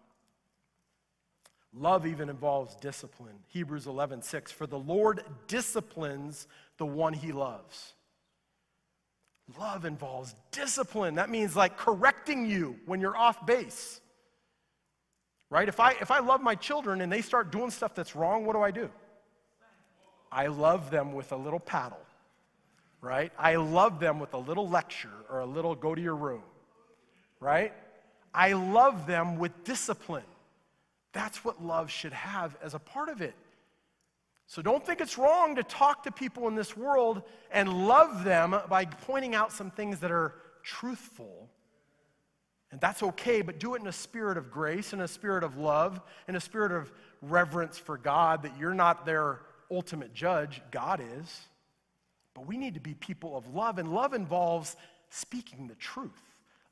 Love 1.75 2.07
even 2.07 2.29
involves 2.29 2.77
discipline. 2.77 3.39
Hebrews 3.49 3.87
11:6 3.87 4.53
For 4.53 4.67
the 4.67 4.79
Lord 4.79 5.25
disciplines 5.47 6.47
the 6.77 6.85
one 6.85 7.15
he 7.15 7.33
loves. 7.33 7.95
Love 9.59 9.85
involves 9.85 10.35
discipline. 10.51 11.17
That 11.17 11.31
means 11.31 11.57
like 11.57 11.77
correcting 11.77 12.47
you 12.47 12.77
when 12.87 13.01
you're 13.01 13.17
off 13.17 13.45
base. 13.47 14.01
Right? 15.51 15.69
If 15.69 15.81
I 15.81 15.93
if 16.01 16.11
I 16.11 16.21
love 16.21 16.41
my 16.41 16.55
children 16.55 17.01
and 17.01 17.13
they 17.13 17.21
start 17.21 17.53
doing 17.53 17.71
stuff 17.71 17.95
that's 17.95 18.17
wrong, 18.17 18.47
what 18.47 18.55
do 18.55 18.63
I 18.63 18.71
do? 18.71 18.91
I 20.31 20.47
love 20.47 20.91
them 20.91 21.13
with 21.13 21.33
a 21.33 21.37
little 21.37 21.61
paddle. 21.61 22.01
Right? 23.01 23.33
I 23.39 23.57
love 23.57 24.01
them 24.01 24.21
with 24.21 24.33
a 24.33 24.39
little 24.39 24.69
lecture 24.69 25.11
or 25.29 25.41
a 25.41 25.47
little 25.47 25.75
go 25.75 25.95
to 25.95 26.01
your 26.01 26.17
room 26.17 26.43
right? 27.43 27.73
I 28.33 28.53
love 28.53 29.07
them 29.07 29.37
with 29.37 29.65
discipline. 29.65 30.25
That's 31.13 31.45
what 31.45 31.63
love 31.63 31.91
should 31.91 32.15
have 32.15 32.57
as 32.63 32.73
a 32.73 32.79
part 32.79 33.11
of 33.11 33.21
it. 33.21 33.35
So 34.47 34.61
don't 34.61 34.85
think 34.85 35.01
it's 35.01 35.17
wrong 35.17 35.55
to 35.57 35.63
talk 35.63 36.03
to 36.05 36.13
people 36.13 36.49
in 36.49 36.55
this 36.55 36.77
world 36.77 37.23
and 37.51 37.87
love 37.87 38.25
them 38.25 38.55
by 38.69 38.85
pointing 38.85 39.35
out 39.35 39.53
some 39.53 39.71
things 39.71 40.01
that 40.01 40.11
are 40.11 40.35
truthful. 40.63 41.49
And 42.71 42.81
that's 42.81 43.03
okay, 43.03 43.43
but 43.43 43.59
do 43.59 43.75
it 43.75 43.83
in 43.83 43.87
a 43.87 43.93
spirit 43.93 44.37
of 44.37 44.51
grace, 44.51 44.93
in 44.93 45.01
a 45.01 45.09
spirit 45.09 45.45
of 45.45 45.59
love, 45.59 46.01
in 46.27 46.37
a 46.37 46.41
spirit 46.41 46.73
of 46.73 46.91
reverence 47.21 47.79
for 47.79 47.99
God, 47.99 48.43
that 48.43 48.59
you're 48.59 48.75
not 48.75 49.05
their 49.07 49.41
ultimate 49.71 50.15
judge, 50.15 50.61
God 50.71 51.01
is. 51.19 51.41
But 52.35 52.47
we 52.47 52.57
need 52.57 52.75
to 52.75 52.81
be 52.81 52.95
people 52.95 53.37
of 53.37 53.55
love, 53.55 53.79
and 53.79 53.93
love 53.93 54.15
involves 54.15 54.77
speaking 55.11 55.67
the 55.69 55.75
truth. 55.75 56.11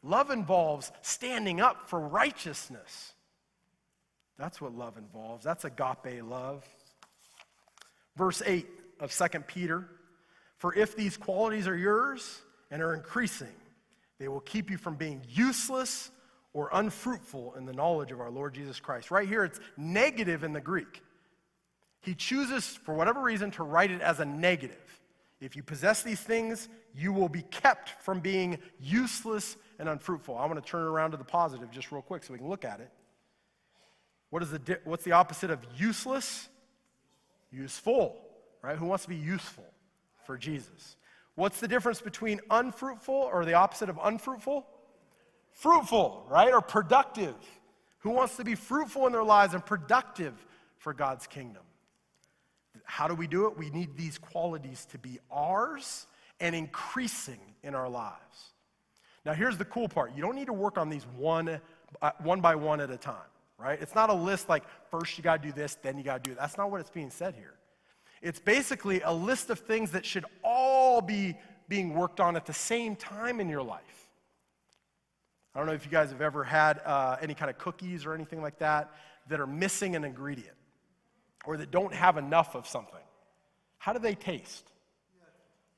Love 0.03 0.31
involves 0.31 0.91
standing 1.03 1.61
up 1.61 1.89
for 1.89 2.01
righteousness. 2.01 3.13
That's 4.39 4.59
what 4.61 4.75
love 4.75 4.97
involves. 4.97 5.45
That's 5.45 5.67
agape 5.67 6.23
love. 6.23 6.65
Verse 8.21 8.43
8 8.45 8.67
of 9.01 9.11
2 9.11 9.41
Peter 9.41 9.89
For 10.59 10.75
if 10.75 10.95
these 10.95 11.17
qualities 11.17 11.67
are 11.67 11.77
yours 11.77 12.43
and 12.71 12.83
are 12.83 12.93
increasing, 12.93 13.55
they 14.19 14.29
will 14.29 14.41
keep 14.41 14.71
you 14.71 14.77
from 14.77 14.97
being 14.97 15.23
useless 15.27 16.11
or 16.53 16.69
unfruitful 16.75 17.55
in 17.57 17.65
the 17.65 17.73
knowledge 17.73 18.13
of 18.13 18.21
our 18.21 18.31
Lord 18.31 18.53
Jesus 18.53 18.79
Christ. 18.79 19.11
Right 19.11 19.27
here, 19.27 19.43
it's 19.43 19.59
negative 19.79 20.45
in 20.45 20.53
the 20.53 20.61
Greek. 20.61 21.03
He 22.03 22.15
chooses, 22.15 22.67
for 22.67 22.93
whatever 22.93 23.23
reason, 23.23 23.53
to 23.53 23.63
write 23.63 23.91
it 23.91 24.03
as 24.03 24.21
a 24.21 24.27
negative. 24.27 25.01
If 25.41 25.57
you 25.57 25.63
possess 25.63 26.03
these 26.03 26.21
things, 26.21 26.69
you 26.95 27.15
will 27.15 27.31
be 27.31 27.45
kept 27.45 28.03
from 28.03 28.21
being 28.21 28.59
useless 28.79 29.57
and 29.79 29.89
unfruitful. 29.89 30.37
I 30.37 30.45
want 30.45 30.63
to 30.63 30.71
turn 30.71 30.83
around 30.83 31.13
to 31.13 31.17
the 31.17 31.25
positive 31.25 31.71
just 31.71 31.91
real 31.91 32.03
quick 32.03 32.25
so 32.25 32.35
we 32.35 32.39
can 32.39 32.51
look 32.51 32.67
at 32.67 32.81
it. 32.81 32.93
What 34.29 34.43
is 34.43 34.51
the, 34.51 34.79
what's 34.85 35.05
the 35.05 35.13
opposite 35.13 35.51
of 35.51 35.61
useless? 35.79 36.51
Useful, 37.51 38.17
right? 38.63 38.77
Who 38.77 38.87
wants 38.87 39.05
to 39.05 39.09
be 39.09 39.17
useful 39.17 39.67
for 40.25 40.37
Jesus? 40.37 40.97
What's 41.35 41.61
the 41.61 41.69
difference 41.69 42.01
between 42.01 42.41
unfruitful 42.51 43.15
or 43.15 43.45
the 43.45 43.55
opposite 43.55 43.89
of 43.89 43.99
unfruitful? 44.03 44.67
Fruitful, 45.53 46.27
right? 46.29 46.53
Or 46.53 46.61
productive. 46.61 47.35
Who 48.01 48.11
wants 48.11 48.37
to 48.37 48.45
be 48.45 48.55
fruitful 48.55 49.07
in 49.07 49.13
their 49.13 49.25
lives 49.25 49.55
and 49.55 49.65
productive 49.65 50.35
for 50.79 50.93
God's 50.93 51.27
kingdom? 51.27 51.63
How 52.85 53.09
do 53.09 53.15
we 53.15 53.27
do 53.27 53.47
it? 53.47 53.57
We 53.57 53.71
need 53.71 53.97
these 53.97 54.19
qualities 54.19 54.87
to 54.93 54.99
be 54.99 55.19
ours 55.31 56.07
and 56.41 56.55
increasing 56.55 57.41
in 57.63 57.75
our 57.75 57.89
lives. 57.89 58.55
Now, 59.25 59.35
here's 59.35 59.59
the 59.59 59.65
cool 59.65 59.89
part 59.89 60.15
you 60.17 60.23
don't 60.23 60.35
need 60.35 60.47
to 60.47 60.53
work 60.53 60.79
on 60.79 60.89
these 60.89 61.07
one, 61.17 61.61
uh, 62.01 62.11
one 62.23 62.41
by 62.41 62.55
one 62.55 62.81
at 62.81 62.91
a 62.91 62.97
time, 62.97 63.15
right? 63.61 63.81
It's 63.81 63.95
not 63.95 64.11
a 64.11 64.15
list 64.15 64.49
like 64.49 64.65
first 64.91 65.17
you 65.19 65.25
got 65.25 65.43
to 65.43 65.49
do 65.49 65.53
this, 65.53 65.77
then 65.83 65.99
you 65.99 66.05
got 66.05 66.23
to 66.25 66.31
do 66.31 66.35
that. 66.35 66.41
That's 66.41 66.57
not 66.57 66.71
what 66.71 66.81
it's 66.81 66.91
being 66.91 67.11
said 67.11 67.35
here. 67.35 67.55
It's 68.23 68.39
basically 68.39 69.01
a 69.03 69.13
list 69.13 69.51
of 69.51 69.61
things 69.61 69.93
that 69.93 70.05
should 70.05 70.25
all 70.43 71.01
be 71.01 71.37
being 71.69 71.95
worked 71.95 72.21
on 72.21 72.37
at 72.37 72.47
the 72.47 72.53
same 72.53 72.97
time 72.97 73.41
in 73.41 73.49
your 73.49 73.63
life. 73.63 74.09
I 75.55 75.59
don't 75.59 75.67
know 75.67 75.73
if 75.73 75.85
you 75.85 75.91
guys 75.91 76.11
have 76.11 76.21
ever 76.21 76.45
had 76.45 76.81
uh, 76.85 77.17
any 77.21 77.35
kind 77.35 77.51
of 77.51 77.59
cookies 77.59 78.07
or 78.07 78.15
anything 78.15 78.41
like 78.43 78.59
that 78.59 78.91
that 79.29 79.41
are 79.41 79.47
missing 79.47 79.97
an 79.97 80.05
ingredient 80.05 80.57
or 81.45 81.57
that 81.57 81.71
don't 81.71 81.95
have 81.95 82.17
enough 82.19 82.55
of 82.55 82.67
something. 82.67 83.01
How 83.79 83.93
do 83.93 83.99
they 83.99 84.15
taste? 84.15 84.71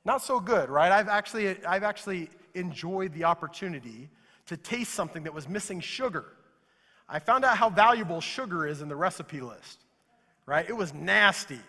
Not 0.05 0.23
so 0.23 0.41
good, 0.41 0.69
right? 0.69 0.91
I've 0.91 1.09
actually, 1.09 1.65
I've 1.65 1.85
actually 1.85 2.29
enjoyed 2.55 3.15
the 3.15 3.25
opportunity 3.25 4.11
to 4.47 4.57
taste 4.57 4.93
something 4.93 5.23
that 5.23 5.33
was 5.33 5.49
missing 5.49 5.81
sugar. 5.81 6.25
I 7.13 7.19
found 7.19 7.45
out 7.45 7.59
how 7.59 7.69
valuable 7.69 8.23
sugar 8.23 8.67
is 8.67 8.81
in 8.81 8.89
the 8.89 8.97
recipe 8.97 9.43
list, 9.43 9.85
right? 10.47 10.67
It 10.67 10.73
was 10.73 10.95
nasty. 10.95 11.61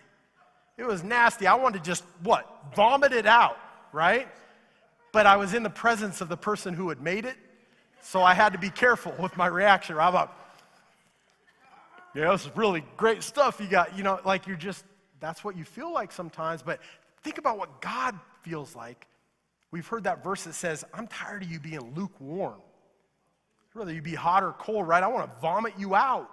It 0.78 0.86
was 0.86 1.04
nasty. 1.04 1.46
I 1.46 1.54
wanted 1.54 1.84
to 1.84 1.84
just, 1.84 2.02
what, 2.22 2.48
vomit 2.74 3.12
it 3.12 3.26
out, 3.26 3.58
right? 3.92 4.26
But 5.12 5.26
I 5.26 5.36
was 5.36 5.52
in 5.52 5.62
the 5.62 5.68
presence 5.68 6.22
of 6.22 6.30
the 6.30 6.36
person 6.36 6.72
who 6.72 6.88
had 6.88 7.02
made 7.02 7.26
it, 7.26 7.36
so 8.00 8.22
I 8.22 8.32
had 8.32 8.54
to 8.54 8.58
be 8.58 8.70
careful 8.70 9.14
with 9.18 9.36
my 9.36 9.46
reaction. 9.46 9.98
I'm 9.98 10.14
like, 10.14 10.30
yeah, 12.14 12.32
this 12.32 12.46
is 12.46 12.56
really 12.56 12.82
great 12.96 13.22
stuff 13.22 13.60
you 13.60 13.66
got. 13.66 13.94
You 13.98 14.02
know, 14.02 14.20
like 14.24 14.46
you're 14.46 14.56
just, 14.56 14.82
that's 15.20 15.44
what 15.44 15.58
you 15.58 15.64
feel 15.64 15.92
like 15.92 16.10
sometimes. 16.10 16.62
But 16.62 16.80
think 17.22 17.36
about 17.36 17.58
what 17.58 17.82
God 17.82 18.18
feels 18.40 18.74
like. 18.74 19.06
We've 19.70 19.86
heard 19.86 20.04
that 20.04 20.24
verse 20.24 20.44
that 20.44 20.54
says, 20.54 20.84
I'm 20.94 21.06
tired 21.06 21.42
of 21.42 21.50
you 21.50 21.60
being 21.60 21.92
lukewarm. 21.94 22.60
Whether 23.74 23.92
you 23.92 24.02
be 24.02 24.14
hot 24.14 24.42
or 24.42 24.52
cold, 24.52 24.88
right? 24.88 25.02
I 25.02 25.08
want 25.08 25.32
to 25.32 25.40
vomit 25.40 25.74
you 25.78 25.94
out. 25.94 26.30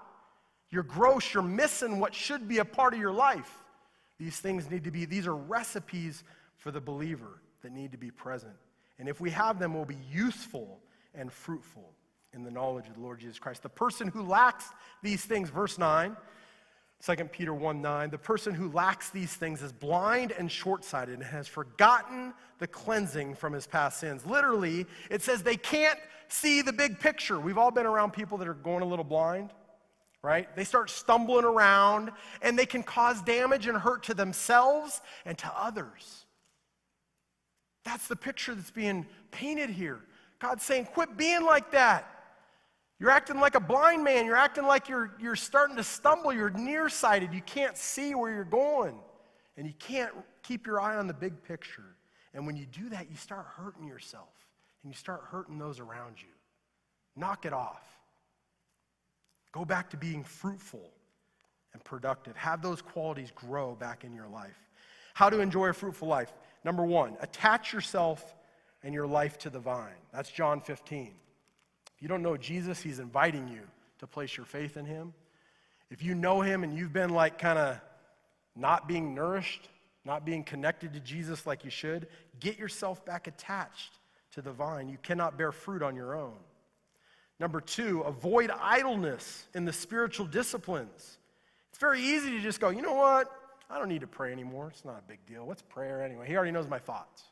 You're 0.70 0.84
gross. 0.84 1.34
You're 1.34 1.44
missing 1.44 2.00
what 2.00 2.16
should 2.16 2.48
be 2.48 2.60
a 2.60 2.66
part 2.66 2.94
of 2.94 3.00
your 3.00 3.12
life. 3.12 3.52
These 4.20 4.40
things 4.40 4.70
need 4.70 4.84
to 4.84 4.92
be, 4.92 5.06
these 5.06 5.28
are 5.28 5.36
recipes 5.36 6.24
for 6.58 6.72
the 6.72 6.80
believer 6.80 7.42
that 7.64 7.72
need 7.72 7.92
to 7.92 7.98
be 7.98 8.12
present. 8.12 8.54
And 9.00 9.10
if 9.10 9.20
we 9.20 9.32
have 9.32 9.58
them, 9.58 9.74
we'll 9.74 9.86
be 9.86 9.98
useful 10.12 10.80
and 11.16 11.32
fruitful 11.32 11.92
in 12.34 12.44
the 12.44 12.52
knowledge 12.52 12.88
of 12.88 12.94
the 12.94 13.02
Lord 13.02 13.20
Jesus 13.20 13.40
Christ. 13.40 13.64
The 13.64 13.70
person 13.70 14.08
who 14.08 14.22
lacks 14.22 14.70
these 15.02 15.26
things, 15.26 15.50
verse 15.50 15.78
9, 15.78 16.16
2 17.04 17.16
Peter 17.26 17.54
1 17.54 17.82
9, 17.82 18.10
the 18.10 18.18
person 18.18 18.54
who 18.54 18.72
lacks 18.72 19.10
these 19.10 19.34
things 19.34 19.62
is 19.62 19.72
blind 19.72 20.32
and 20.32 20.52
short 20.52 20.84
sighted 20.84 21.16
and 21.16 21.24
has 21.24 21.48
forgotten 21.48 22.34
the 22.60 22.68
cleansing 22.68 23.34
from 23.36 23.54
his 23.54 23.66
past 23.66 24.00
sins. 24.00 24.26
Literally, 24.26 24.86
it 25.10 25.22
says 25.22 25.42
they 25.42 25.58
can't 25.58 25.98
see 26.28 26.62
the 26.62 26.74
big 26.74 27.00
picture. 27.00 27.40
We've 27.40 27.58
all 27.58 27.72
been 27.72 27.88
around 27.88 28.12
people 28.14 28.38
that 28.38 28.48
are 28.48 28.54
going 28.54 28.84
a 28.84 28.88
little 28.88 29.06
blind 29.06 29.50
right? 30.24 30.56
They 30.56 30.64
start 30.64 30.90
stumbling 30.90 31.46
around 31.46 32.12
and 32.42 32.58
they 32.58 32.66
can 32.66 32.84
cause 32.84 33.22
damage 33.22 33.68
and 33.68 33.78
hurt 33.78 34.04
to 34.04 34.14
themselves 34.14 35.02
and 35.26 35.38
to 35.40 35.52
others. 35.56 36.26
That's 37.84 38.08
the 38.08 38.16
picture 38.16 38.54
that's 38.54 38.72
being 38.72 39.08
painted 39.32 39.70
here. 39.70 40.00
God's 40.40 40.64
saying, 40.64 40.86
quit 40.86 41.18
being 41.18 41.44
like 41.44 41.72
that. 41.72 42.08
You're 43.02 43.10
acting 43.10 43.40
like 43.40 43.56
a 43.56 43.60
blind 43.60 44.04
man. 44.04 44.28
You're 44.28 44.36
acting 44.36 44.68
like 44.68 44.88
you're, 44.88 45.16
you're 45.20 45.36
starting 45.36 45.76
to 45.78 45.84
stumble. 45.84 46.32
You're 46.32 46.52
nearsighted. 46.52 47.34
You 47.34 47.42
can't 47.42 47.76
see 47.76 48.14
where 48.14 48.32
you're 48.32 48.44
going. 48.44 49.00
And 49.58 49.66
you 49.66 49.74
can't 49.80 50.14
keep 50.44 50.68
your 50.68 50.80
eye 50.80 50.98
on 50.98 51.08
the 51.08 51.14
big 51.14 51.42
picture. 51.42 51.96
And 52.36 52.46
when 52.46 52.56
you 52.56 52.68
do 52.68 52.90
that, 52.90 53.10
you 53.10 53.18
start 53.18 53.48
hurting 53.58 53.88
yourself 53.88 54.30
and 54.84 54.94
you 54.94 54.96
start 54.96 55.24
hurting 55.32 55.58
those 55.58 55.80
around 55.80 56.18
you. 56.20 56.28
Knock 57.16 57.48
it 57.48 57.54
off. 57.54 57.82
Go 59.52 59.66
back 59.66 59.90
to 59.90 59.98
being 59.98 60.24
fruitful 60.24 60.92
and 61.74 61.84
productive. 61.84 62.36
Have 62.36 62.62
those 62.62 62.84
qualities 62.84 63.32
grow 63.34 63.74
back 63.74 64.04
in 64.04 64.14
your 64.14 64.28
life. 64.28 64.60
How 65.16 65.28
to 65.28 65.40
enjoy 65.40 65.70
a 65.70 65.74
fruitful 65.74 66.08
life. 66.08 66.32
Number 66.64 66.86
one, 66.86 67.18
attach 67.20 67.74
yourself 67.74 68.36
and 68.84 68.94
your 68.94 69.08
life 69.08 69.40
to 69.40 69.50
the 69.50 69.60
vine. 69.60 69.90
That's 70.14 70.30
John 70.30 70.62
15. 70.62 71.16
You 72.02 72.08
don't 72.08 72.24
know 72.24 72.36
Jesus, 72.36 72.82
he's 72.82 73.00
inviting 73.00 73.48
you 73.48 73.62
to 74.00 74.08
place 74.08 74.36
your 74.36 74.46
faith 74.46 74.76
in 74.76 74.86
him. 74.86 75.14
If 75.92 76.04
you 76.04 76.16
know 76.16 76.42
him 76.42 76.64
and 76.64 76.76
you've 76.76 76.94
been 76.94 77.12
like 77.12 77.38
kind 77.38 77.60
of 77.60 77.80
not 78.56 78.88
being 78.88 79.14
nourished, 79.14 79.70
not 80.04 80.26
being 80.26 80.44
connected 80.44 80.94
to 80.94 81.00
Jesus 81.00 81.46
like 81.46 81.64
you 81.64 81.70
should, 81.70 82.08
get 82.40 82.58
yourself 82.58 83.06
back 83.06 83.28
attached 83.28 83.92
to 84.34 84.42
the 84.42 84.52
vine. 84.52 84.90
You 84.90 84.98
cannot 85.04 85.38
bear 85.38 85.52
fruit 85.52 85.84
on 85.84 85.96
your 85.96 86.16
own. 86.16 86.34
Number 87.40 87.62
two, 87.62 88.02
avoid 88.02 88.52
idleness 88.52 89.46
in 89.54 89.66
the 89.66 89.74
spiritual 89.74 90.26
disciplines. 90.26 91.18
It's 91.70 91.80
very 91.80 92.02
easy 92.02 92.32
to 92.32 92.40
just 92.40 92.60
go, 92.60 92.70
you 92.70 92.82
know 92.82 92.94
what? 92.94 93.32
I 93.70 93.78
don't 93.78 93.90
need 93.90 94.02
to 94.02 94.08
pray 94.08 94.32
anymore. 94.32 94.70
It's 94.72 94.86
not 94.86 95.00
a 95.00 95.08
big 95.08 95.26
deal. 95.26 95.46
What's 95.46 95.62
prayer 95.62 96.04
anyway? 96.04 96.28
He 96.28 96.36
already 96.36 96.52
knows 96.52 96.68
my 96.68 96.80
thoughts. 96.80 97.24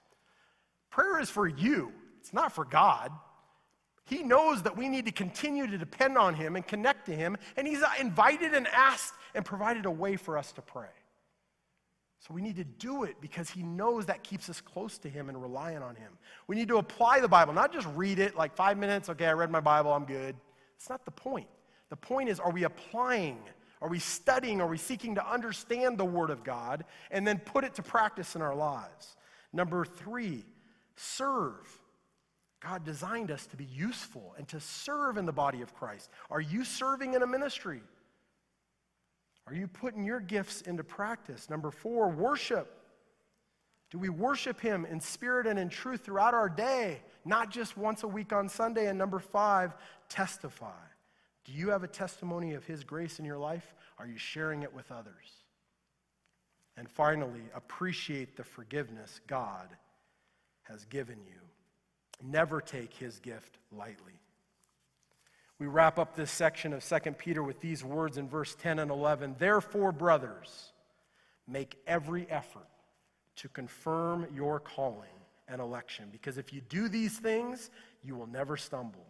Prayer 0.89 1.19
is 1.19 1.29
for 1.29 1.47
you, 1.47 1.91
it's 2.19 2.33
not 2.33 2.53
for 2.53 2.65
God. 2.65 3.11
He 4.09 4.23
knows 4.23 4.63
that 4.63 4.75
we 4.75 4.89
need 4.89 5.05
to 5.05 5.11
continue 5.11 5.67
to 5.67 5.77
depend 5.77 6.17
on 6.17 6.33
Him 6.33 6.55
and 6.55 6.65
connect 6.65 7.05
to 7.05 7.15
Him, 7.15 7.37
and 7.55 7.67
He's 7.67 7.83
invited 7.99 8.53
and 8.53 8.67
asked 8.67 9.13
and 9.35 9.45
provided 9.45 9.85
a 9.85 9.91
way 9.91 10.15
for 10.15 10.37
us 10.37 10.51
to 10.53 10.61
pray. 10.61 10.87
So 12.19 12.33
we 12.33 12.41
need 12.41 12.57
to 12.57 12.65
do 12.65 13.03
it 13.03 13.15
because 13.21 13.49
he 13.49 13.63
knows 13.63 14.07
that 14.07 14.23
keeps 14.23 14.49
us 14.49 14.59
close 14.59 14.97
to 14.99 15.09
him 15.09 15.29
and 15.29 15.41
reliant 15.41 15.83
on 15.83 15.95
him. 15.95 16.17
We 16.47 16.57
need 16.57 16.67
to 16.67 16.77
apply 16.77 17.21
the 17.21 17.29
Bible, 17.29 17.53
not 17.53 17.71
just 17.71 17.87
read 17.95 18.19
it 18.19 18.35
like 18.35 18.55
five 18.55 18.77
minutes, 18.77 19.07
okay, 19.09 19.27
I 19.27 19.33
read 19.33 19.49
my 19.49 19.61
Bible, 19.61 19.93
I'm 19.93 20.03
good. 20.03 20.35
It's 20.75 20.89
not 20.89 21.05
the 21.05 21.11
point. 21.11 21.47
The 21.89 21.95
point 21.95 22.27
is, 22.27 22.39
are 22.39 22.51
we 22.51 22.65
applying? 22.65 23.39
Are 23.81 23.87
we 23.87 23.99
studying? 23.99 24.59
Are 24.59 24.67
we 24.67 24.77
seeking 24.77 25.15
to 25.15 25.31
understand 25.31 25.97
the 25.97 26.05
Word 26.05 26.29
of 26.29 26.43
God 26.43 26.83
and 27.09 27.25
then 27.25 27.39
put 27.39 27.63
it 27.63 27.75
to 27.75 27.83
practice 27.83 28.35
in 28.35 28.41
our 28.41 28.55
lives? 28.55 29.15
Number 29.53 29.85
three, 29.85 30.43
serve. 30.97 31.78
God 32.61 32.83
designed 32.83 33.31
us 33.31 33.45
to 33.47 33.57
be 33.57 33.65
useful 33.65 34.33
and 34.37 34.47
to 34.49 34.59
serve 34.59 35.17
in 35.17 35.25
the 35.25 35.31
body 35.31 35.61
of 35.61 35.73
Christ. 35.73 36.09
Are 36.29 36.41
you 36.41 36.65
serving 36.65 37.13
in 37.13 37.23
a 37.23 37.27
ministry? 37.27 37.81
Are 39.47 39.53
you 39.53 39.67
putting 39.67 40.03
your 40.03 40.19
gifts 40.19 40.61
into 40.61 40.83
practice? 40.83 41.49
Number 41.49 41.71
four, 41.71 42.09
worship. 42.09 42.75
Do 43.91 43.97
we 43.97 44.09
worship 44.09 44.59
Him 44.59 44.85
in 44.85 44.99
spirit 44.99 45.47
and 45.47 45.57
in 45.57 45.69
truth 45.69 46.03
throughout 46.03 46.33
our 46.33 46.49
day, 46.49 47.01
not 47.25 47.49
just 47.49 47.77
once 47.77 48.03
a 48.03 48.07
week 48.07 48.33
on 48.33 48.49
Sunday? 48.49 48.87
And 48.87 48.97
number 48.97 49.19
five, 49.19 49.73
testify. 50.09 50.67
Do 51.45 51.53
you 51.53 51.69
have 51.69 51.83
a 51.83 51.87
testimony 51.87 52.53
of 52.53 52.65
His 52.65 52.83
grace 52.83 53.19
in 53.19 53.25
your 53.25 53.39
life? 53.39 53.73
Are 53.97 54.05
you 54.05 54.17
sharing 54.17 54.63
it 54.63 54.73
with 54.73 54.91
others? 54.91 55.43
And 56.77 56.87
finally, 56.89 57.41
appreciate 57.55 58.37
the 58.37 58.43
forgiveness 58.43 59.19
God 59.27 59.69
has 60.63 60.85
given 60.85 61.17
you. 61.27 61.48
Never 62.23 62.61
take 62.61 62.93
His 62.93 63.19
gift 63.19 63.57
lightly. 63.71 64.19
We 65.59 65.67
wrap 65.67 65.99
up 65.99 66.15
this 66.15 66.31
section 66.31 66.71
of 66.73 66.87
2 66.87 67.11
Peter 67.13 67.43
with 67.43 67.59
these 67.59 67.83
words 67.83 68.17
in 68.17 68.29
verse 68.29 68.55
10 68.55 68.79
and 68.79 68.89
11. 68.89 69.35
Therefore, 69.37 69.91
brothers, 69.91 70.71
make 71.47 71.77
every 71.85 72.29
effort 72.29 72.67
to 73.37 73.49
confirm 73.49 74.27
your 74.33 74.59
calling 74.59 75.09
and 75.47 75.59
election, 75.59 76.09
because 76.11 76.37
if 76.37 76.53
you 76.53 76.61
do 76.61 76.87
these 76.87 77.17
things, 77.17 77.71
you 78.03 78.15
will 78.15 78.27
never 78.27 78.55
stumble. 78.55 79.05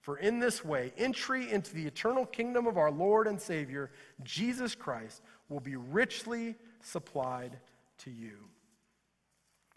For 0.00 0.18
in 0.18 0.38
this 0.38 0.62
way, 0.62 0.92
entry 0.98 1.50
into 1.50 1.74
the 1.74 1.86
eternal 1.86 2.26
kingdom 2.26 2.66
of 2.66 2.76
our 2.76 2.90
Lord 2.90 3.26
and 3.26 3.40
Savior, 3.40 3.90
Jesus 4.22 4.74
Christ, 4.74 5.22
will 5.48 5.60
be 5.60 5.76
richly 5.76 6.56
supplied 6.82 7.56
to 7.98 8.10
you. 8.10 8.36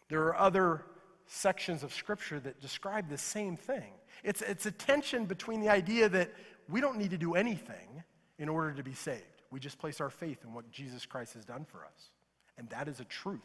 There 0.10 0.24
are 0.24 0.38
other 0.38 0.84
sections 1.28 1.84
of 1.84 1.94
Scripture 1.94 2.40
that 2.40 2.62
describe 2.62 3.10
the 3.10 3.18
same 3.18 3.58
thing. 3.58 3.92
It's, 4.24 4.42
it's 4.42 4.66
a 4.66 4.72
tension 4.72 5.26
between 5.26 5.62
the 5.62 5.70
idea 5.70 6.10
that 6.10 6.34
we 6.70 6.82
don't 6.82 6.98
need 6.98 7.12
to 7.12 7.18
do 7.18 7.36
anything 7.36 8.04
in 8.40 8.50
order 8.50 8.74
to 8.74 8.84
be 8.84 8.94
saved. 8.94 9.24
We 9.52 9.60
just 9.60 9.78
place 9.80 10.02
our 10.02 10.10
faith 10.10 10.44
in 10.44 10.54
what 10.54 10.70
Jesus 10.72 11.06
Christ 11.06 11.34
has 11.34 11.46
done 11.46 11.66
for 11.66 11.86
us. 11.86 12.12
And 12.58 12.70
that 12.70 12.88
is 12.88 13.00
a 13.00 13.06
truth. 13.06 13.40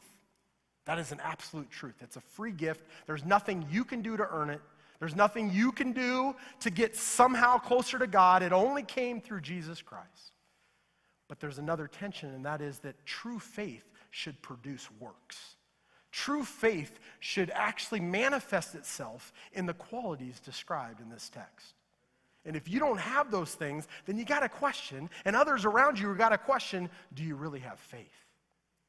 That 0.84 0.98
is 0.98 1.12
an 1.12 1.20
absolute 1.22 1.70
truth. 1.70 1.94
It's 2.00 2.16
a 2.16 2.20
free 2.20 2.52
gift. 2.52 2.84
There's 3.06 3.24
nothing 3.24 3.66
you 3.70 3.84
can 3.84 4.02
do 4.02 4.16
to 4.16 4.26
earn 4.30 4.50
it. 4.50 4.60
There's 4.98 5.14
nothing 5.16 5.50
you 5.50 5.72
can 5.72 5.92
do 5.92 6.34
to 6.60 6.70
get 6.70 6.96
somehow 6.96 7.58
closer 7.58 7.98
to 7.98 8.06
God. 8.06 8.42
It 8.42 8.52
only 8.52 8.82
came 8.82 9.20
through 9.20 9.40
Jesus 9.40 9.82
Christ. 9.82 10.32
But 11.28 11.40
there's 11.40 11.58
another 11.58 11.86
tension, 11.86 12.34
and 12.34 12.44
that 12.44 12.60
is 12.60 12.78
that 12.80 13.06
true 13.06 13.38
faith 13.38 13.84
should 14.10 14.40
produce 14.42 14.88
works. 15.00 15.56
True 16.12 16.44
faith 16.44 17.00
should 17.20 17.50
actually 17.54 18.00
manifest 18.00 18.74
itself 18.74 19.32
in 19.54 19.64
the 19.66 19.74
qualities 19.74 20.38
described 20.40 21.00
in 21.00 21.08
this 21.08 21.30
text. 21.30 21.74
And 22.44 22.54
if 22.54 22.68
you 22.68 22.78
don't 22.78 22.98
have 22.98 23.30
those 23.30 23.54
things, 23.54 23.88
then 24.04 24.18
you 24.18 24.24
got 24.24 24.40
to 24.40 24.48
question, 24.48 25.08
and 25.24 25.34
others 25.34 25.64
around 25.64 25.98
you 25.98 26.14
got 26.14 26.30
to 26.30 26.38
question 26.38 26.90
do 27.14 27.22
you 27.22 27.34
really 27.34 27.60
have 27.60 27.78
faith? 27.78 28.26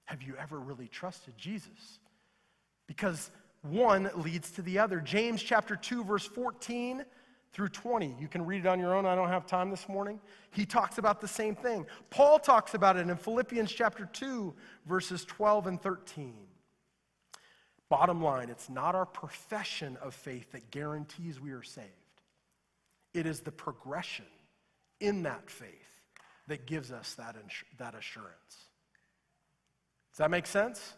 Have 0.06 0.22
you 0.22 0.36
ever 0.38 0.60
really 0.60 0.88
trusted 0.88 1.38
Jesus? 1.38 2.00
Because 2.88 3.32
one 3.62 4.10
leads 4.16 4.52
to 4.52 4.62
the 4.62 4.80
other. 4.80 5.00
James 5.00 5.42
chapter 5.42 5.78
2, 5.78 6.04
verse 6.04 6.26
14 6.26 7.06
through 7.54 7.70
20. 7.70 8.18
You 8.20 8.28
can 8.28 8.46
read 8.46 8.66
it 8.66 8.68
on 8.68 8.80
your 8.80 8.96
own. 8.96 9.06
I 9.06 9.16
don't 9.16 9.30
have 9.30 9.46
time 9.46 9.70
this 9.70 9.88
morning. 9.88 10.20
He 10.52 10.66
talks 10.66 10.98
about 10.98 11.22
the 11.22 11.28
same 11.28 11.56
thing. 11.56 11.86
Paul 12.10 12.40
talks 12.40 12.74
about 12.74 12.98
it 12.98 13.08
in 13.08 13.16
Philippians 13.16 13.72
chapter 13.72 14.10
2, 14.12 14.54
verses 14.86 15.24
12 15.24 15.68
and 15.68 15.82
13. 15.82 16.34
Bottom 17.90 18.24
line, 18.24 18.50
it's 18.50 18.70
not 18.70 18.96
our 18.96 19.06
profession 19.06 19.98
of 20.02 20.14
faith 20.14 20.52
that 20.54 20.72
guarantees 20.72 21.40
we 21.40 21.52
are 21.52 21.64
saved. 21.64 21.88
It 23.14 23.26
is 23.26 23.42
the 23.42 23.52
progression 23.52 24.26
in 25.00 25.24
that 25.24 25.50
faith 25.50 25.70
that 26.48 26.66
gives 26.66 26.92
us 26.92 27.14
that, 27.16 27.36
that 27.78 27.96
assurance. 27.96 28.32
Does 30.12 30.18
that 30.18 30.32
make 30.32 30.48
sense? 30.48 30.94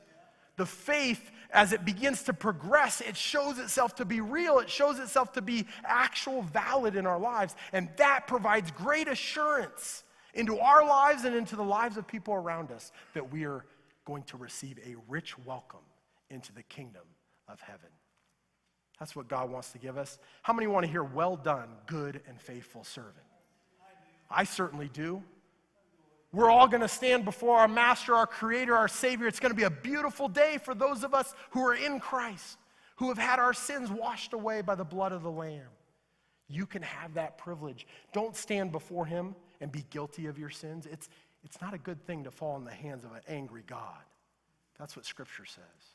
The 0.58 0.66
faith, 0.66 1.32
as 1.52 1.74
it 1.74 1.84
begins 1.84 2.24
to 2.24 2.34
progress, 2.34 3.02
it 3.02 3.18
shows 3.18 3.60
itself 3.60 3.96
to 3.96 4.06
be 4.06 4.22
real. 4.22 4.60
It 4.60 4.70
shows 4.70 5.00
itself 5.00 5.34
to 5.34 5.42
be 5.42 5.66
actual, 5.84 6.44
valid 6.44 6.96
in 6.96 7.06
our 7.06 7.20
lives. 7.20 7.56
And 7.74 7.90
that 7.98 8.26
provides 8.26 8.72
great 8.72 9.10
assurance 9.10 10.04
into 10.34 10.60
our 10.60 10.88
lives 10.88 11.26
and 11.26 11.36
into 11.36 11.56
the 11.56 11.64
lives 11.64 11.98
of 11.98 12.08
people 12.08 12.34
around 12.34 12.72
us 12.72 12.92
that 13.14 13.32
we 13.32 13.46
are 13.46 13.66
going 14.06 14.24
to 14.24 14.38
receive 14.38 14.80
a 14.86 14.96
rich 15.10 15.38
welcome 15.40 15.80
into 16.36 16.54
the 16.54 16.62
kingdom 16.64 17.02
of 17.48 17.60
heaven. 17.62 17.90
That's 19.00 19.16
what 19.16 19.28
God 19.28 19.50
wants 19.50 19.72
to 19.72 19.80
give 19.80 19.98
us. 19.98 20.20
How 20.44 20.54
many 20.54 20.68
want 20.68 20.86
to 20.86 20.92
hear, 20.92 21.04
well 21.04 21.36
done, 21.36 21.70
good 21.88 22.22
and 22.28 22.40
faithful 22.40 22.84
servant? 22.84 23.16
I 24.30 24.44
certainly 24.44 24.90
do. 24.94 25.24
We're 26.32 26.52
all 26.52 26.68
going 26.68 26.82
to 26.82 26.88
stand 26.88 27.24
before 27.24 27.58
our 27.58 27.68
Master, 27.68 28.14
our 28.14 28.28
Creator, 28.28 28.76
our 28.76 28.88
Savior. 28.88 29.28
It's 29.28 29.40
going 29.40 29.52
to 29.52 29.58
be 29.58 29.64
a 29.64 29.70
beautiful 29.70 30.28
day 30.28 30.58
for 30.62 30.76
those 30.76 31.04
of 31.04 31.14
us 31.14 31.34
who 31.52 31.62
are 31.62 31.76
in 31.76 32.00
Christ, 32.00 32.58
who 32.98 33.08
have 33.08 33.18
had 33.18 33.40
our 33.40 33.54
sins 33.54 33.90
washed 33.90 34.34
away 34.34 34.62
by 34.62 34.76
the 34.76 34.84
blood 34.84 35.14
of 35.14 35.24
the 35.24 35.32
Lamb. 35.32 35.70
You 36.50 36.66
can 36.66 36.82
have 36.82 37.14
that 37.14 37.38
privilege. 37.38 37.88
Don't 38.12 38.36
stand 38.36 38.72
before 38.72 39.06
Him 39.06 39.36
and 39.62 39.72
be 39.72 39.86
guilty 39.90 40.28
of 40.28 40.38
your 40.38 40.50
sins. 40.50 40.86
It's, 40.86 41.10
it's 41.44 41.62
not 41.62 41.74
a 41.74 41.78
good 41.78 42.06
thing 42.06 42.26
to 42.26 42.32
fall 42.32 42.58
in 42.58 42.66
the 42.66 42.72
hands 42.72 43.06
of 43.06 43.14
an 43.14 43.22
angry 43.28 43.64
God. 43.66 44.04
That's 44.78 44.96
what 44.96 45.06
Scripture 45.06 45.46
says. 45.46 45.95